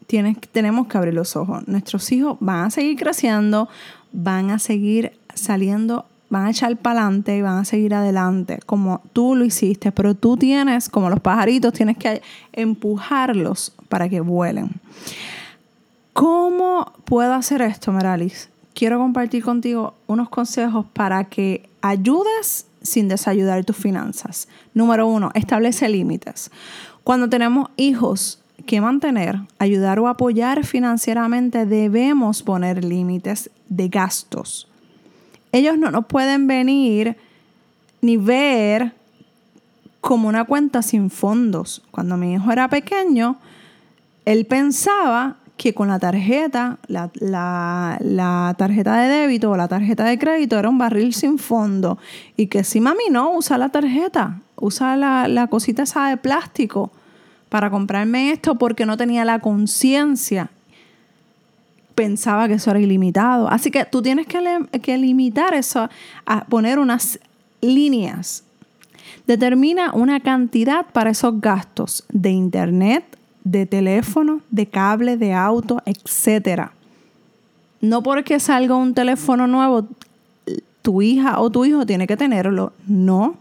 tienes, 0.06 0.38
tenemos 0.52 0.86
que 0.86 0.96
abrir 0.96 1.14
los 1.14 1.34
ojos. 1.34 1.66
Nuestros 1.66 2.10
hijos 2.12 2.36
van 2.40 2.66
a 2.66 2.70
seguir 2.70 2.96
creciendo, 2.96 3.68
van 4.12 4.50
a 4.50 4.60
seguir 4.60 5.18
saliendo, 5.34 6.06
van 6.34 6.46
a 6.46 6.50
echar 6.50 6.76
para 6.76 7.02
adelante 7.02 7.36
y 7.36 7.42
van 7.42 7.58
a 7.58 7.64
seguir 7.64 7.94
adelante, 7.94 8.58
como 8.66 9.00
tú 9.12 9.36
lo 9.36 9.44
hiciste, 9.44 9.92
pero 9.92 10.16
tú 10.16 10.36
tienes, 10.36 10.88
como 10.88 11.08
los 11.08 11.20
pajaritos, 11.20 11.72
tienes 11.72 11.96
que 11.96 12.22
empujarlos 12.52 13.72
para 13.88 14.08
que 14.08 14.20
vuelen. 14.20 14.72
¿Cómo 16.12 16.92
puedo 17.04 17.34
hacer 17.34 17.62
esto, 17.62 17.92
Meralis? 17.92 18.48
Quiero 18.74 18.98
compartir 18.98 19.44
contigo 19.44 19.94
unos 20.08 20.28
consejos 20.28 20.86
para 20.92 21.22
que 21.24 21.68
ayudes 21.82 22.66
sin 22.82 23.06
desayudar 23.06 23.64
tus 23.64 23.76
finanzas. 23.76 24.48
Número 24.74 25.06
uno, 25.06 25.30
establece 25.34 25.88
límites. 25.88 26.50
Cuando 27.04 27.28
tenemos 27.28 27.70
hijos 27.76 28.40
que 28.66 28.80
mantener, 28.80 29.40
ayudar 29.60 30.00
o 30.00 30.08
apoyar 30.08 30.64
financieramente, 30.64 31.64
debemos 31.64 32.42
poner 32.42 32.84
límites 32.84 33.50
de 33.68 33.88
gastos. 33.88 34.68
Ellos 35.54 35.78
no 35.78 35.92
nos 35.92 36.06
pueden 36.06 36.48
venir 36.48 37.16
ni 38.00 38.16
ver 38.16 38.92
como 40.00 40.26
una 40.26 40.42
cuenta 40.46 40.82
sin 40.82 41.10
fondos. 41.10 41.80
Cuando 41.92 42.16
mi 42.16 42.32
hijo 42.32 42.50
era 42.50 42.66
pequeño, 42.66 43.36
él 44.24 44.46
pensaba 44.46 45.36
que 45.56 45.72
con 45.72 45.86
la 45.86 46.00
tarjeta, 46.00 46.78
la, 46.88 48.54
tarjeta 48.58 48.96
de 48.96 49.08
débito 49.08 49.52
o 49.52 49.56
la 49.56 49.68
tarjeta 49.68 50.04
de 50.06 50.18
crédito 50.18 50.58
era 50.58 50.68
un 50.68 50.76
barril 50.76 51.14
sin 51.14 51.38
fondo. 51.38 51.98
Y 52.36 52.48
que 52.48 52.64
si 52.64 52.80
mami 52.80 53.04
no, 53.12 53.36
usa 53.36 53.56
la 53.56 53.68
tarjeta, 53.68 54.40
usa 54.56 54.96
la, 54.96 55.28
la 55.28 55.46
cosita 55.46 55.84
esa 55.84 56.08
de 56.08 56.16
plástico 56.16 56.90
para 57.48 57.70
comprarme 57.70 58.32
esto 58.32 58.56
porque 58.56 58.86
no 58.86 58.96
tenía 58.96 59.24
la 59.24 59.38
conciencia. 59.38 60.50
Pensaba 61.94 62.48
que 62.48 62.54
eso 62.54 62.70
era 62.70 62.80
ilimitado. 62.80 63.48
Así 63.48 63.70
que 63.70 63.84
tú 63.84 64.02
tienes 64.02 64.26
que, 64.26 64.98
limitar 64.98 65.54
eso, 65.54 65.88
a 66.26 66.44
poner 66.44 66.78
unas 66.78 67.18
líneas. 67.60 68.44
Determina 69.26 69.92
una 69.92 70.20
cantidad 70.20 70.86
para 70.86 71.10
esos 71.10 71.40
gastos 71.40 72.04
de 72.10 72.30
internet, 72.30 73.04
de 73.44 73.66
teléfono, 73.66 74.40
de 74.50 74.66
cable, 74.66 75.16
de 75.16 75.32
auto, 75.32 75.82
etc. 75.86 76.70
No 77.80 78.02
porque 78.02 78.40
salga 78.40 78.74
un 78.74 78.94
teléfono 78.94 79.46
nuevo, 79.46 79.86
tu 80.82 81.00
hija 81.00 81.40
o 81.40 81.50
tu 81.50 81.64
hijo 81.64 81.86
tiene 81.86 82.06
que 82.06 82.16
tenerlo. 82.16 82.72
No. 82.86 83.36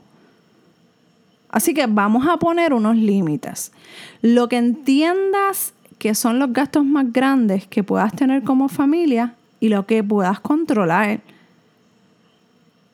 Así 1.49 1.73
que 1.73 1.85
vamos 1.85 2.27
a 2.27 2.37
poner 2.37 2.73
unos 2.73 2.95
límites. 2.95 3.71
Lo 4.21 4.47
que 4.47 4.57
entiendas 4.57 5.72
que 6.03 6.15
son 6.15 6.37
los 6.37 6.51
gastos 6.51 6.83
más 6.83 7.13
grandes 7.13 7.65
que 7.65 7.81
puedas 7.81 8.11
tener 8.13 8.43
como 8.43 8.67
familia 8.67 9.35
y 9.61 9.69
lo 9.69 9.85
que 9.85 10.03
puedas 10.03 10.41
controlar. 10.41 11.21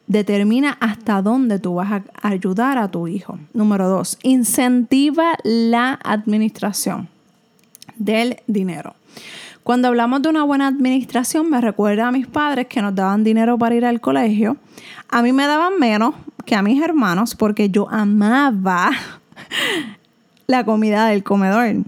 Determina 0.06 0.78
hasta 0.80 1.24
dónde 1.24 1.58
tú 1.58 1.74
vas 1.74 1.92
a 1.92 2.04
ayudar 2.22 2.78
a 2.78 2.88
tu 2.92 3.08
hijo. 3.08 3.39
Número 3.51 3.89
dos, 3.89 4.20
incentiva 4.22 5.34
la 5.44 6.00
administración 6.04 7.10
del 7.98 8.42
dinero. 8.46 8.94
Cuando 9.63 9.88
hablamos 9.88 10.22
de 10.22 10.30
una 10.30 10.44
buena 10.44 10.68
administración, 10.68 11.50
me 11.50 11.62
recuerda 11.62 12.10
a 12.10 12.12
mis 12.12 12.28
padres 12.28 12.68
que 12.68 12.80
nos 12.84 12.94
daban 12.94 13.24
dinero 13.24 13.58
para 13.58 13.74
ir 13.74 13.86
al 13.86 14.00
colegio. 14.01 14.58
A 15.10 15.24
mí 15.24 15.34
me 15.34 15.48
daban 15.48 15.80
menos 15.80 16.13
que 16.46 16.54
a 16.54 16.62
mis 16.62 16.80
hermanos 16.80 17.34
porque 17.34 17.72
yo 17.72 17.89
amaba 17.89 18.92
la 20.46 20.63
comida 20.63 21.08
del 21.08 21.24
comedor. 21.24 21.86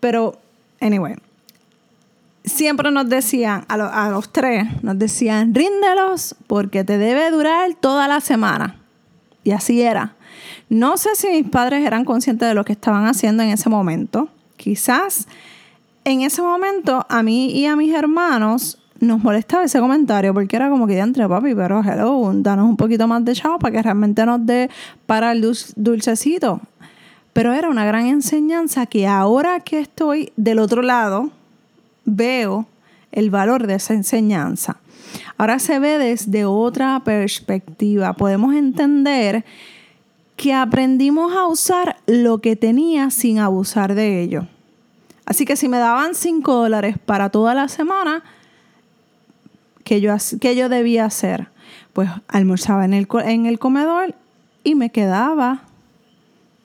Pero, 0.00 0.38
anyway, 0.80 1.16
siempre 2.44 2.90
nos 2.90 3.08
decían, 3.08 3.64
a, 3.68 4.08
los 4.10 4.32
tres, 4.32 4.66
nos 4.82 4.98
decían, 4.98 5.54
ríndelos 5.54 6.34
porque 6.46 6.84
te 6.84 6.98
debe 6.98 7.30
durar 7.30 7.74
toda 7.74 8.08
la 8.08 8.20
semana. 8.20 8.76
Y 9.44 9.52
así 9.52 9.82
era. 9.82 10.14
No 10.68 10.96
sé 10.96 11.10
si 11.14 11.28
mis 11.28 11.48
padres 11.48 11.86
eran 11.86 12.04
conscientes 12.04 12.48
de 12.48 12.54
lo 12.54 12.64
que 12.64 12.72
estaban 12.72 13.06
haciendo 13.06 13.42
en 13.42 13.50
ese 13.50 13.68
momento. 13.68 14.28
Quizás 14.56 15.26
en 16.04 16.22
ese 16.22 16.42
momento 16.42 17.06
a 17.08 17.22
mí 17.22 17.50
y 17.50 17.66
a 17.66 17.76
mis 17.76 17.94
hermanos 17.94 18.78
nos 19.00 19.22
molestaba 19.22 19.64
ese 19.64 19.78
comentario 19.78 20.34
porque 20.34 20.56
era 20.56 20.68
como 20.68 20.86
que 20.86 20.96
ya 20.96 21.04
entre 21.04 21.28
papi, 21.28 21.54
pero 21.54 21.82
hello, 21.82 22.32
danos 22.34 22.68
un 22.68 22.76
poquito 22.76 23.06
más 23.06 23.24
de 23.24 23.34
chavo 23.34 23.58
para 23.58 23.72
que 23.72 23.82
realmente 23.82 24.24
nos 24.26 24.44
dé 24.44 24.70
para 25.06 25.32
el 25.32 25.46
dulcecito. 25.76 26.60
Pero 27.38 27.52
era 27.52 27.68
una 27.68 27.84
gran 27.84 28.06
enseñanza 28.06 28.86
que 28.86 29.06
ahora 29.06 29.60
que 29.60 29.78
estoy 29.78 30.32
del 30.36 30.58
otro 30.58 30.82
lado, 30.82 31.30
veo 32.04 32.66
el 33.12 33.30
valor 33.30 33.68
de 33.68 33.76
esa 33.76 33.94
enseñanza. 33.94 34.78
Ahora 35.36 35.60
se 35.60 35.78
ve 35.78 35.98
desde 35.98 36.44
otra 36.46 36.98
perspectiva. 37.04 38.14
Podemos 38.14 38.56
entender 38.56 39.44
que 40.34 40.52
aprendimos 40.52 41.32
a 41.36 41.46
usar 41.46 41.98
lo 42.08 42.38
que 42.38 42.56
tenía 42.56 43.08
sin 43.10 43.38
abusar 43.38 43.94
de 43.94 44.20
ello. 44.20 44.48
Así 45.24 45.44
que 45.44 45.54
si 45.54 45.68
me 45.68 45.78
daban 45.78 46.16
5 46.16 46.52
dólares 46.52 46.96
para 46.98 47.30
toda 47.30 47.54
la 47.54 47.68
semana, 47.68 48.24
¿qué 49.84 50.00
yo, 50.00 50.12
yo 50.40 50.68
debía 50.68 51.04
hacer? 51.04 51.46
Pues 51.92 52.10
almorzaba 52.26 52.84
en 52.84 52.94
el, 52.94 53.06
en 53.24 53.46
el 53.46 53.60
comedor 53.60 54.16
y 54.64 54.74
me 54.74 54.90
quedaba 54.90 55.67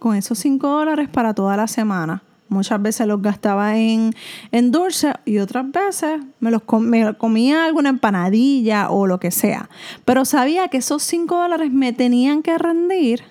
con 0.03 0.17
esos 0.17 0.37
5 0.39 0.67
dólares 0.67 1.07
para 1.07 1.33
toda 1.33 1.55
la 1.55 1.65
semana. 1.65 2.23
Muchas 2.49 2.81
veces 2.81 3.07
los 3.07 3.21
gastaba 3.21 3.77
en, 3.77 4.11
dulce 4.51 5.13
y 5.23 5.37
otras 5.37 5.71
veces 5.71 6.19
me 6.41 6.51
los 6.51 6.61
comía 6.63 7.63
alguna 7.63 7.87
empanadilla 7.87 8.89
o 8.89 9.07
lo 9.07 9.17
que 9.17 9.31
sea. 9.31 9.69
Pero 10.03 10.25
sabía 10.25 10.67
que 10.67 10.77
esos 10.77 11.03
5 11.03 11.33
dólares 11.33 11.71
me 11.71 11.93
tenían 11.93 12.43
que 12.43 12.57
rendir 12.57 13.23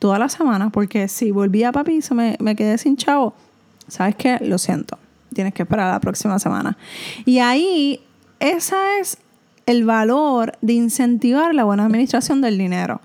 toda 0.00 0.18
la 0.18 0.28
semana 0.28 0.70
porque 0.70 1.06
si 1.06 1.30
volvía 1.30 1.68
a 1.68 1.72
papi 1.72 2.00
y 2.00 2.14
me, 2.14 2.36
me 2.40 2.56
quedé 2.56 2.76
sin 2.76 2.96
chavo, 2.96 3.34
¿sabes 3.86 4.16
qué? 4.16 4.38
Lo 4.40 4.58
siento. 4.58 4.98
Tienes 5.32 5.54
que 5.54 5.62
esperar 5.62 5.92
la 5.92 6.00
próxima 6.00 6.40
semana. 6.40 6.76
Y 7.24 7.38
ahí, 7.38 8.00
ese 8.40 8.74
es 9.00 9.18
el 9.66 9.84
valor 9.84 10.54
de 10.60 10.72
incentivar 10.72 11.54
la 11.54 11.62
buena 11.62 11.86
administración 11.86 12.40
del 12.40 12.58
dinero. 12.58 13.00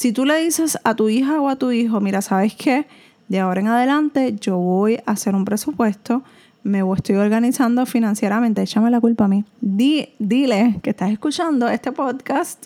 Si 0.00 0.12
tú 0.12 0.24
le 0.24 0.42
dices 0.42 0.78
a 0.82 0.94
tu 0.94 1.10
hija 1.10 1.42
o 1.42 1.50
a 1.50 1.56
tu 1.56 1.72
hijo, 1.72 2.00
mira, 2.00 2.22
¿sabes 2.22 2.54
qué? 2.54 2.86
De 3.28 3.38
ahora 3.38 3.60
en 3.60 3.66
adelante 3.66 4.34
yo 4.40 4.56
voy 4.56 4.98
a 5.04 5.10
hacer 5.10 5.34
un 5.34 5.44
presupuesto, 5.44 6.22
me 6.62 6.80
estoy 6.94 7.16
organizando 7.16 7.84
financieramente, 7.84 8.62
échame 8.62 8.90
la 8.90 8.98
culpa 8.98 9.26
a 9.26 9.28
mí. 9.28 9.44
dile 9.60 10.80
que 10.82 10.88
estás 10.88 11.10
escuchando 11.10 11.68
este 11.68 11.92
podcast 11.92 12.64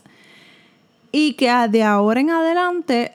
y 1.11 1.33
que 1.33 1.51
de 1.69 1.83
ahora 1.83 2.21
en 2.21 2.31
adelante 2.31 3.15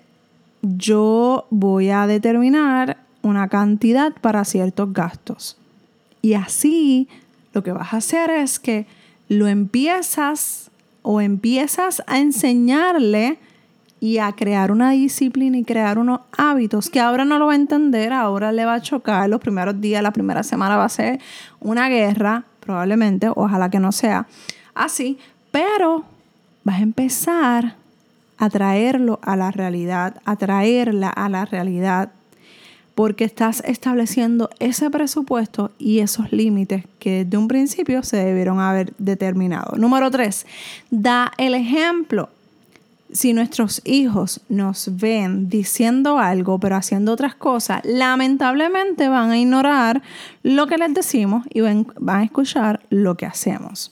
yo 0.63 1.47
voy 1.49 1.89
a 1.89 2.05
determinar 2.05 2.97
una 3.21 3.47
cantidad 3.47 4.12
para 4.19 4.43
ciertos 4.43 4.91
gastos. 4.91 5.58
Y 6.21 6.34
así 6.34 7.08
lo 7.53 7.63
que 7.63 7.71
vas 7.71 7.93
a 7.93 7.97
hacer 7.99 8.32
es 8.32 8.60
que 8.60 8.86
lo 9.29 9.47
empiezas 9.47 10.71
o 11.03 11.21
empiezas 11.21 12.03
a 12.05 12.19
enseñarle 12.19 13.39
y 14.00 14.20
a 14.20 14.32
crear 14.32 14.72
una 14.72 14.92
disciplina 14.92 15.58
y 15.58 15.64
crear 15.64 15.98
unos 15.98 16.22
hábitos 16.38 16.90
que 16.90 17.00
ahora 17.00 17.26
no 17.26 17.38
lo 17.38 17.48
va 17.48 17.54
a 17.54 17.56
entender, 17.56 18.14
ahora 18.14 18.52
le 18.52 18.66
va 18.66 18.76
a 18.76 18.82
chocar, 18.82 19.30
los 19.30 19.42
primeros 19.42 19.80
días, 19.82 20.02
la 20.02 20.12
primera 20.12 20.44
semana 20.44 20.78
va 20.78 20.86
a 20.86 20.90
ser 20.90 21.20
una 21.60 21.90
guerra, 21.90 22.46
probablemente, 22.60 23.30
ojalá 23.36 23.70
que 23.70 23.80
no 23.80 23.92
sea 23.92 24.28
así, 24.74 25.18
pero 25.52 26.06
vas 26.64 26.80
a 26.80 26.84
empezar 26.84 27.76
a 28.38 28.50
traerlo 28.50 29.20
a 29.22 29.36
la 29.36 29.52
realidad, 29.52 30.22
a 30.24 30.36
traerla 30.38 31.10
a 31.10 31.28
la 31.28 31.46
realidad, 31.46 32.12
porque 32.96 33.24
estás 33.24 33.62
estableciendo 33.66 34.50
ese 34.60 34.90
presupuesto 34.90 35.72
y 35.78 36.00
esos 36.00 36.32
límites 36.32 36.84
que 37.00 37.24
desde 37.24 37.38
un 37.38 37.48
principio 37.48 38.04
se 38.04 38.18
debieron 38.18 38.60
haber 38.60 38.94
determinado. 38.98 39.78
Número 39.78 40.12
tres, 40.12 40.46
da 40.90 41.32
el 41.38 41.54
ejemplo 41.54 42.30
si 43.12 43.34
nuestros 43.34 43.82
hijos 43.86 44.41
nos 44.50 44.98
ven 44.98 45.50
diciendo 45.50 46.19
algo 46.19 46.60
pero 46.60 46.76
haciendo 46.76 47.13
otras 47.13 47.36
cosas, 47.36 47.82
lamentablemente 47.84 49.08
van 49.10 49.32
a 49.32 49.38
ignorar 49.38 50.02
lo 50.43 50.67
que 50.67 50.78
les 50.78 50.93
decimos 50.93 51.45
y 51.50 51.62
van, 51.62 51.88
a 52.08 52.24
escuchar 52.24 52.82
lo 52.89 53.15
que 53.15 53.26
hacemos. 53.26 53.91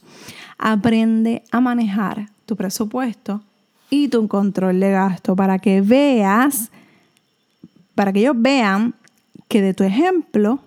Aprende 0.57 1.43
a 1.51 1.59
manejar 1.59 2.29
tu 2.45 2.55
presupuesto 2.55 3.41
y 3.89 4.07
tu 4.07 4.27
control 4.27 4.79
de 4.79 4.91
gasto 4.91 5.35
para 5.35 5.59
que 5.59 5.81
veas, 5.81 6.69
para 7.95 8.13
que 8.13 8.19
ellos 8.19 8.35
vean 8.37 8.93
que 9.47 9.61
de 9.61 9.73
tu 9.73 9.83
ejemplo 9.83 10.59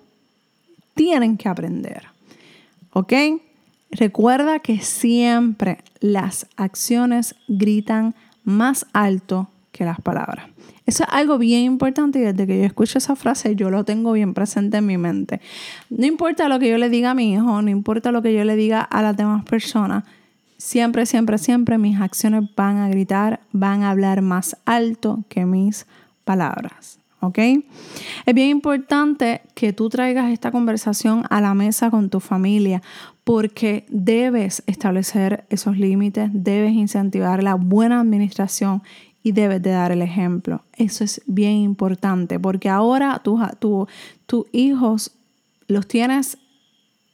tienen 0.94 1.36
que 1.36 1.48
aprender. 1.48 2.04
¿Ok? 2.92 3.12
Recuerda 3.92 4.60
que 4.60 4.80
siempre 4.80 5.78
las 6.00 6.46
acciones 6.56 7.34
gritan 7.48 8.14
más 8.56 8.86
alto 8.92 9.48
que 9.72 9.84
las 9.84 10.00
palabras. 10.00 10.46
Eso 10.86 11.04
es 11.04 11.08
algo 11.12 11.38
bien 11.38 11.62
importante 11.62 12.18
y 12.18 12.22
desde 12.22 12.46
que 12.46 12.58
yo 12.58 12.64
escucho 12.64 12.98
esa 12.98 13.14
frase 13.14 13.54
yo 13.54 13.70
lo 13.70 13.84
tengo 13.84 14.12
bien 14.12 14.34
presente 14.34 14.78
en 14.78 14.86
mi 14.86 14.98
mente. 14.98 15.40
No 15.88 16.06
importa 16.06 16.48
lo 16.48 16.58
que 16.58 16.68
yo 16.68 16.78
le 16.78 16.88
diga 16.88 17.12
a 17.12 17.14
mi 17.14 17.32
hijo, 17.32 17.62
no 17.62 17.70
importa 17.70 18.10
lo 18.10 18.22
que 18.22 18.34
yo 18.34 18.44
le 18.44 18.56
diga 18.56 18.80
a 18.80 19.02
las 19.02 19.16
demás 19.16 19.44
personas, 19.44 20.04
siempre, 20.58 21.06
siempre, 21.06 21.38
siempre 21.38 21.78
mis 21.78 22.00
acciones 22.00 22.44
van 22.56 22.78
a 22.78 22.88
gritar, 22.88 23.40
van 23.52 23.82
a 23.82 23.90
hablar 23.90 24.20
más 24.22 24.56
alto 24.64 25.24
que 25.28 25.46
mis 25.46 25.86
palabras. 26.24 26.98
¿ok? 27.20 27.38
Es 28.26 28.34
bien 28.34 28.48
importante 28.48 29.42
que 29.54 29.72
tú 29.72 29.88
traigas 29.88 30.32
esta 30.32 30.50
conversación 30.50 31.24
a 31.30 31.40
la 31.40 31.54
mesa 31.54 31.90
con 31.90 32.10
tu 32.10 32.20
familia 32.20 32.82
porque 33.30 33.86
debes 33.88 34.64
establecer 34.66 35.44
esos 35.50 35.78
límites, 35.78 36.30
debes 36.32 36.72
incentivar 36.72 37.44
la 37.44 37.54
buena 37.54 38.00
administración 38.00 38.82
y 39.22 39.30
debes 39.30 39.62
de 39.62 39.70
dar 39.70 39.92
el 39.92 40.02
ejemplo. 40.02 40.64
Eso 40.76 41.04
es 41.04 41.22
bien 41.26 41.52
importante 41.52 42.40
porque 42.40 42.68
ahora 42.68 43.22
tus 43.22 44.46
hijos 44.50 45.12
los 45.68 45.86
tienes 45.86 46.38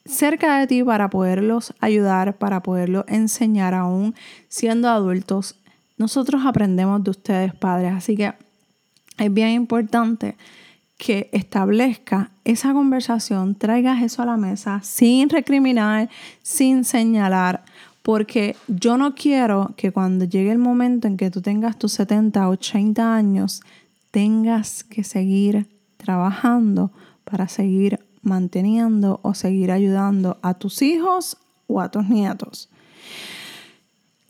cerca 0.06 0.58
de 0.58 0.66
ti 0.66 0.82
para 0.82 1.10
poderlos 1.10 1.74
ayudar, 1.80 2.38
para 2.38 2.62
poderlos 2.62 3.04
enseñar 3.08 3.74
aún 3.74 4.14
siendo 4.48 4.88
adultos. 4.88 5.56
Nosotros 5.98 6.46
aprendemos 6.46 7.04
de 7.04 7.10
ustedes, 7.10 7.54
padres, 7.54 7.92
así 7.92 8.16
que 8.16 8.32
es 9.18 9.34
bien 9.34 9.50
importante 9.50 10.34
que 10.96 11.28
establezca 11.32 12.30
esa 12.44 12.72
conversación, 12.72 13.54
traigas 13.54 14.02
eso 14.02 14.22
a 14.22 14.26
la 14.26 14.36
mesa 14.36 14.80
sin 14.82 15.28
recriminar, 15.28 16.08
sin 16.42 16.84
señalar, 16.84 17.64
porque 18.02 18.56
yo 18.68 18.96
no 18.96 19.14
quiero 19.14 19.74
que 19.76 19.92
cuando 19.92 20.24
llegue 20.24 20.52
el 20.52 20.58
momento 20.58 21.06
en 21.06 21.16
que 21.16 21.30
tú 21.30 21.42
tengas 21.42 21.78
tus 21.78 21.92
70, 21.92 22.48
80 22.48 23.14
años, 23.14 23.62
tengas 24.10 24.84
que 24.84 25.04
seguir 25.04 25.66
trabajando 25.96 26.92
para 27.24 27.48
seguir 27.48 28.00
manteniendo 28.22 29.20
o 29.22 29.34
seguir 29.34 29.70
ayudando 29.72 30.38
a 30.42 30.54
tus 30.54 30.82
hijos 30.82 31.36
o 31.66 31.80
a 31.80 31.90
tus 31.90 32.08
nietos. 32.08 32.68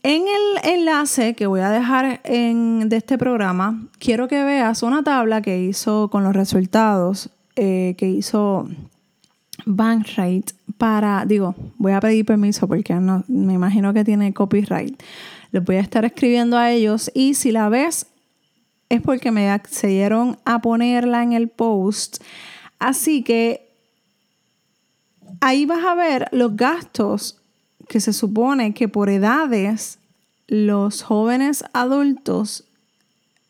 En 0.03 0.23
el 0.23 0.73
enlace 0.73 1.33
que 1.33 1.47
voy 1.47 1.61
a 1.61 1.69
dejar 1.69 2.21
de 2.23 2.95
este 2.95 3.17
programa, 3.17 3.87
quiero 3.99 4.27
que 4.27 4.43
veas 4.43 4.83
una 4.83 5.03
tabla 5.03 5.41
que 5.41 5.59
hizo 5.61 6.09
con 6.09 6.23
los 6.23 6.33
resultados 6.35 7.29
eh, 7.55 7.95
que 7.97 8.07
hizo 8.07 8.69
Bankrate 9.65 10.53
para, 10.77 11.25
digo, 11.25 11.55
voy 11.77 11.93
a 11.93 11.99
pedir 11.99 12.23
permiso 12.23 12.67
porque 12.67 12.93
no, 12.93 13.23
me 13.27 13.53
imagino 13.53 13.93
que 13.93 14.03
tiene 14.03 14.33
copyright. 14.33 15.01
Les 15.51 15.63
voy 15.63 15.77
a 15.77 15.81
estar 15.81 16.05
escribiendo 16.05 16.57
a 16.57 16.71
ellos 16.71 17.11
y 17.13 17.33
si 17.33 17.51
la 17.51 17.67
ves 17.67 18.07
es 18.89 19.01
porque 19.01 19.31
me 19.31 19.49
accedieron 19.49 20.37
a 20.45 20.61
ponerla 20.61 21.23
en 21.23 21.33
el 21.33 21.49
post. 21.49 22.23
Así 22.79 23.23
que 23.23 23.71
ahí 25.41 25.65
vas 25.65 25.83
a 25.83 25.95
ver 25.95 26.27
los 26.31 26.55
gastos 26.55 27.41
que 27.87 27.99
se 27.99 28.13
supone 28.13 28.73
que 28.73 28.87
por 28.87 29.09
edades 29.09 29.99
los 30.47 31.03
jóvenes 31.03 31.63
adultos 31.73 32.65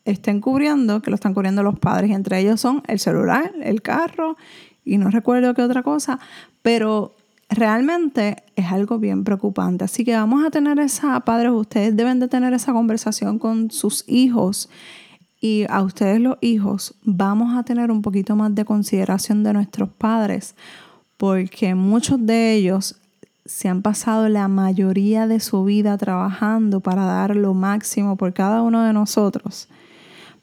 estén 0.04 0.40
cubriendo, 0.40 1.02
que 1.02 1.10
lo 1.10 1.16
están 1.16 1.34
cubriendo 1.34 1.62
los 1.62 1.78
padres, 1.78 2.10
entre 2.10 2.40
ellos 2.40 2.60
son 2.60 2.82
el 2.88 2.98
celular, 2.98 3.52
el 3.62 3.82
carro 3.82 4.36
y 4.84 4.98
no 4.98 5.10
recuerdo 5.10 5.54
qué 5.54 5.62
otra 5.62 5.82
cosa, 5.82 6.18
pero 6.62 7.14
realmente 7.50 8.42
es 8.56 8.72
algo 8.72 8.98
bien 8.98 9.24
preocupante. 9.24 9.84
Así 9.84 10.04
que 10.04 10.14
vamos 10.14 10.44
a 10.44 10.50
tener 10.50 10.78
esa, 10.78 11.20
padres, 11.20 11.52
ustedes 11.52 11.96
deben 11.96 12.20
de 12.20 12.28
tener 12.28 12.52
esa 12.54 12.72
conversación 12.72 13.38
con 13.38 13.70
sus 13.70 14.04
hijos 14.08 14.70
y 15.40 15.66
a 15.68 15.82
ustedes 15.82 16.20
los 16.20 16.36
hijos 16.40 16.94
vamos 17.04 17.56
a 17.56 17.62
tener 17.62 17.90
un 17.90 18.02
poquito 18.02 18.34
más 18.34 18.54
de 18.54 18.64
consideración 18.64 19.44
de 19.44 19.52
nuestros 19.52 19.88
padres 19.90 20.56
porque 21.16 21.74
muchos 21.74 22.24
de 22.24 22.54
ellos 22.54 22.96
se 23.48 23.68
han 23.68 23.80
pasado 23.80 24.28
la 24.28 24.46
mayoría 24.46 25.26
de 25.26 25.40
su 25.40 25.64
vida 25.64 25.96
trabajando 25.96 26.80
para 26.80 27.06
dar 27.06 27.34
lo 27.34 27.54
máximo 27.54 28.16
por 28.16 28.34
cada 28.34 28.60
uno 28.60 28.84
de 28.84 28.92
nosotros, 28.92 29.68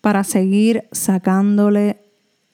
para 0.01 0.23
seguir 0.23 0.85
sacándole 0.91 1.99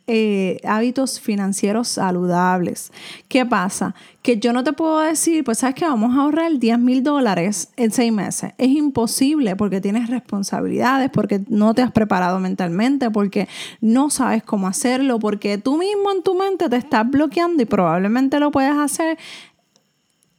eh, 0.06 0.60
hábitos 0.64 1.18
financieros 1.18 1.88
saludables. 1.88 2.92
¿Qué 3.26 3.46
pasa? 3.46 3.94
Que 4.20 4.38
yo 4.38 4.52
no 4.52 4.62
te 4.62 4.74
puedo 4.74 5.00
decir, 5.00 5.44
pues 5.44 5.58
sabes 5.58 5.76
que 5.76 5.86
vamos 5.86 6.14
a 6.14 6.22
ahorrar 6.22 6.58
10 6.58 6.78
mil 6.78 7.02
dólares 7.02 7.70
en 7.76 7.90
seis 7.90 8.12
meses. 8.12 8.52
Es 8.58 8.68
imposible 8.68 9.56
porque 9.56 9.80
tienes 9.80 10.10
responsabilidades, 10.10 11.10
porque 11.10 11.40
no 11.48 11.72
te 11.72 11.80
has 11.80 11.90
preparado 11.90 12.38
mentalmente, 12.38 13.10
porque 13.10 13.48
no 13.80 14.10
sabes 14.10 14.42
cómo 14.42 14.66
hacerlo, 14.66 15.18
porque 15.18 15.56
tú 15.56 15.78
mismo 15.78 16.12
en 16.12 16.22
tu 16.22 16.34
mente 16.34 16.68
te 16.68 16.76
estás 16.76 17.08
bloqueando 17.08 17.62
y 17.62 17.66
probablemente 17.66 18.38
lo 18.40 18.50
puedes 18.50 18.76
hacer 18.76 19.16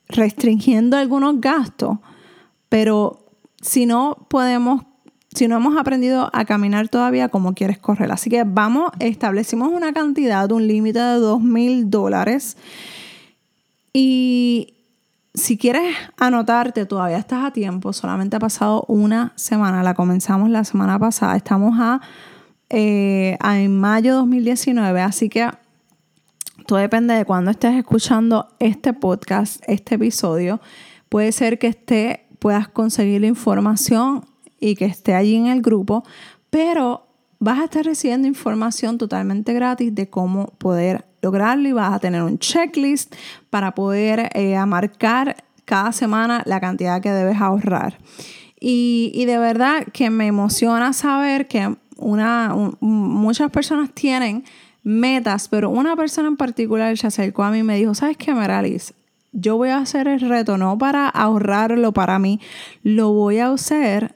restringiendo 0.09 0.95
algunos 0.95 1.41
gastos. 1.41 1.97
Pero 2.69 3.25
si 3.61 3.87
no 3.87 4.27
podemos 4.29 4.83
si 5.35 5.47
no 5.47 5.57
hemos 5.57 5.77
aprendido 5.77 6.29
a 6.31 6.45
caminar 6.45 6.87
todavía, 6.87 7.27
¿cómo 7.27 7.53
quieres 7.53 7.77
correr? 7.77 8.11
Así 8.11 8.29
que 8.29 8.43
vamos, 8.45 8.91
establecimos 8.99 9.69
una 9.71 9.91
cantidad, 9.91 10.49
un 10.51 10.65
límite 10.65 10.99
de 10.99 11.15
dos 11.15 11.41
mil 11.41 11.89
dólares. 11.89 12.55
Y 13.91 14.75
si 15.33 15.57
quieres 15.57 15.95
anotarte, 16.17 16.85
todavía 16.85 17.17
estás 17.17 17.43
a 17.43 17.51
tiempo. 17.51 17.91
Solamente 17.91 18.37
ha 18.37 18.39
pasado 18.39 18.85
una 18.87 19.33
semana. 19.35 19.83
La 19.83 19.93
comenzamos 19.93 20.49
la 20.49 20.63
semana 20.63 20.97
pasada. 20.97 21.35
Estamos 21.35 21.75
a, 21.79 21.99
eh, 22.69 23.37
en 23.43 23.77
mayo 23.77 24.11
de 24.11 24.17
2019. 24.19 25.01
Así 25.01 25.27
que 25.27 25.49
todo 26.65 26.79
depende 26.79 27.13
de 27.13 27.25
cuando 27.25 27.51
estés 27.51 27.75
escuchando 27.75 28.47
este 28.59 28.93
podcast, 28.93 29.61
este 29.67 29.95
episodio. 29.95 30.61
Puede 31.09 31.33
ser 31.33 31.59
que 31.59 31.67
esté, 31.67 32.25
puedas 32.39 32.69
conseguir 32.69 33.21
la 33.21 33.27
información 33.27 34.25
y 34.69 34.75
que 34.75 34.85
esté 34.85 35.13
allí 35.13 35.35
en 35.35 35.47
el 35.47 35.61
grupo, 35.61 36.03
pero 36.49 37.05
vas 37.39 37.59
a 37.59 37.65
estar 37.65 37.85
recibiendo 37.85 38.27
información 38.27 38.97
totalmente 38.97 39.53
gratis 39.53 39.93
de 39.93 40.09
cómo 40.09 40.47
poder 40.57 41.05
lograrlo 41.21 41.67
y 41.67 41.71
vas 41.71 41.93
a 41.93 41.99
tener 41.99 42.23
un 42.23 42.39
checklist 42.39 43.13
para 43.49 43.75
poder 43.75 44.29
eh, 44.33 44.57
marcar 44.65 45.35
cada 45.65 45.91
semana 45.91 46.41
la 46.45 46.59
cantidad 46.59 47.01
que 47.01 47.11
debes 47.11 47.39
ahorrar. 47.39 47.99
Y, 48.59 49.25
de 49.25 49.37
verdad 49.37 49.85
que 49.93 50.09
me 50.09 50.25
emociona 50.25 50.93
saber 50.93 51.47
que 51.47 51.75
una, 51.97 52.55
muchas 52.79 53.51
personas 53.51 53.91
tienen 53.93 54.43
metas, 54.81 55.47
pero 55.47 55.69
una 55.69 55.95
persona 55.95 56.27
en 56.29 56.37
particular 56.37 56.97
se 56.97 57.07
acercó 57.07 57.43
a 57.43 57.51
mí 57.51 57.59
y 57.59 57.63
me 57.63 57.77
dijo, 57.77 57.93
¿sabes 57.93 58.17
qué, 58.17 58.33
Meralis? 58.33 58.93
Yo 59.33 59.57
voy 59.57 59.69
a 59.69 59.77
hacer 59.77 60.07
el 60.07 60.21
reto 60.21 60.57
no 60.57 60.77
para 60.77 61.07
ahorrarlo 61.09 61.91
para 61.91 62.17
mí, 62.17 62.39
lo 62.81 63.11
voy 63.11 63.39
a 63.39 63.49
hacer 63.49 64.15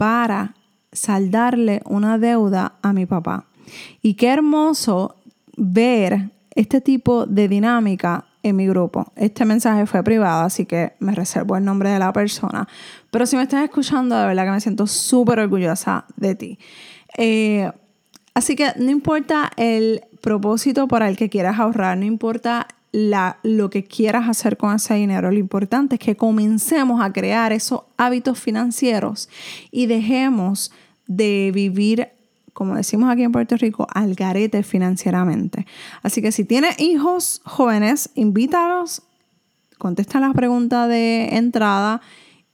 para 0.00 0.54
saldarle 0.92 1.82
una 1.84 2.16
deuda 2.16 2.72
a 2.80 2.94
mi 2.94 3.04
papá. 3.04 3.44
Y 4.00 4.14
qué 4.14 4.28
hermoso 4.28 5.16
ver 5.58 6.30
este 6.54 6.80
tipo 6.80 7.26
de 7.26 7.48
dinámica 7.48 8.24
en 8.42 8.56
mi 8.56 8.66
grupo. 8.66 9.12
Este 9.14 9.44
mensaje 9.44 9.84
fue 9.84 10.02
privado, 10.02 10.44
así 10.46 10.64
que 10.64 10.94
me 11.00 11.14
reservo 11.14 11.54
el 11.58 11.66
nombre 11.66 11.90
de 11.90 11.98
la 11.98 12.14
persona. 12.14 12.66
Pero 13.10 13.26
si 13.26 13.36
me 13.36 13.42
estás 13.42 13.62
escuchando, 13.62 14.18
de 14.18 14.26
verdad 14.26 14.46
que 14.46 14.52
me 14.52 14.60
siento 14.62 14.86
súper 14.86 15.38
orgullosa 15.38 16.06
de 16.16 16.34
ti. 16.34 16.58
Eh, 17.18 17.70
así 18.32 18.56
que 18.56 18.72
no 18.76 18.90
importa 18.90 19.50
el 19.58 20.00
propósito 20.22 20.88
para 20.88 21.10
el 21.10 21.18
que 21.18 21.28
quieras 21.28 21.58
ahorrar, 21.58 21.98
no 21.98 22.06
importa 22.06 22.66
lo 22.92 23.70
que 23.70 23.84
quieras 23.84 24.28
hacer 24.28 24.56
con 24.56 24.74
ese 24.74 24.94
dinero. 24.94 25.30
Lo 25.30 25.38
importante 25.38 25.96
es 25.96 26.00
que 26.00 26.16
comencemos 26.16 27.00
a 27.00 27.12
crear 27.12 27.52
esos 27.52 27.82
hábitos 27.96 28.38
financieros 28.38 29.28
y 29.70 29.86
dejemos 29.86 30.72
de 31.06 31.50
vivir, 31.54 32.08
como 32.52 32.74
decimos 32.74 33.10
aquí 33.10 33.22
en 33.22 33.32
Puerto 33.32 33.56
Rico, 33.56 33.86
al 33.92 34.14
garete 34.14 34.62
financieramente. 34.62 35.66
Así 36.02 36.20
que 36.20 36.32
si 36.32 36.44
tienes 36.44 36.80
hijos 36.80 37.40
jóvenes, 37.44 38.10
invítalos, 38.14 39.02
contesta 39.78 40.20
la 40.20 40.32
pregunta 40.32 40.88
de 40.88 41.36
entrada 41.36 42.00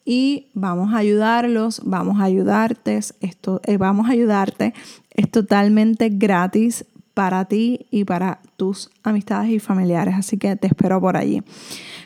y 0.05 0.49
vamos 0.55 0.95
a 0.95 0.99
ayudarlos, 0.99 1.83
vamos 1.85 2.21
a 2.21 2.25
ayudarte, 2.25 3.01
esto, 3.21 3.61
eh, 3.65 3.77
vamos 3.77 4.09
a 4.09 4.13
ayudarte. 4.13 4.75
Es 5.11 5.31
totalmente 5.31 6.11
gratis 6.11 6.85
para 7.17 7.47
ti 7.47 7.87
y 7.91 8.05
para 8.05 8.39
tus 8.59 8.91
amistades 9.03 9.49
y 9.49 9.59
familiares. 9.59 10.17
Así 10.19 10.37
que 10.37 10.55
te 10.55 10.67
espero 10.67 11.01
por 11.01 11.17
allí. 11.17 11.43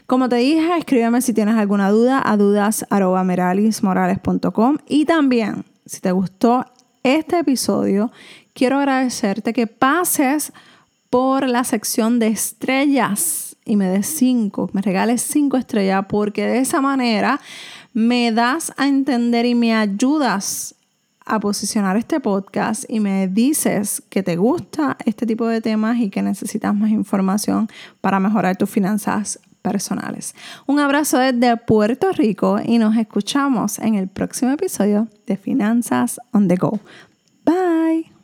Como 0.07 0.29
te 0.29 0.37
dije, 0.37 0.79
escríbeme 0.79 1.21
si 1.21 1.35
tienes 1.35 1.57
alguna 1.57 1.91
duda 1.91 2.23
a 2.25 2.37
dudas.meralismorales.com 2.37 4.77
y 4.89 5.07
también, 5.07 5.65
si 5.85 6.01
te 6.01 6.13
gustó 6.13 6.65
este 7.03 7.41
episodio, 7.41 8.13
quiero 8.53 8.79
agradecerte 8.79 9.53
que 9.53 9.67
pases 9.67 10.53
por 11.11 11.49
la 11.49 11.65
sección 11.65 12.21
de 12.21 12.29
estrellas 12.29 13.57
y 13.65 13.75
me 13.75 13.89
des 13.89 14.07
cinco, 14.07 14.71
me 14.73 14.81
regales 14.81 15.23
cinco 15.23 15.57
estrellas 15.57 16.05
porque 16.09 16.47
de 16.47 16.61
esa 16.61 16.81
manera 16.81 17.41
me 17.93 18.31
das 18.31 18.73
a 18.77 18.87
entender 18.87 19.45
y 19.45 19.57
me 19.57 19.75
ayudas 19.75 20.77
a 21.25 21.41
posicionar 21.41 21.97
este 21.97 22.21
podcast 22.21 22.85
y 22.89 23.01
me 23.01 23.29
dices 23.29 24.03
que 24.09 24.23
te 24.23 24.37
gusta 24.37 24.97
este 25.05 25.27
tipo 25.27 25.47
de 25.47 25.61
temas 25.61 25.99
y 25.99 26.11
que 26.11 26.23
necesitas 26.23 26.75
más 26.75 26.91
información 26.91 27.69
para 28.01 28.21
mejorar 28.21 28.57
tus 28.57 28.71
finanzas 28.71 29.39
personales. 29.63 30.35
Un 30.67 30.79
abrazo 30.79 31.19
desde 31.19 31.57
Puerto 31.57 32.13
Rico 32.13 32.59
y 32.65 32.79
nos 32.79 32.97
escuchamos 32.97 33.79
en 33.79 33.95
el 33.95 34.09
próximo 34.09 34.53
episodio 34.53 35.09
de 35.27 35.37
Finanzas 35.37 36.19
on 36.33 36.49
the 36.49 36.57
Go. 36.57 36.81
Bye. 37.45 38.20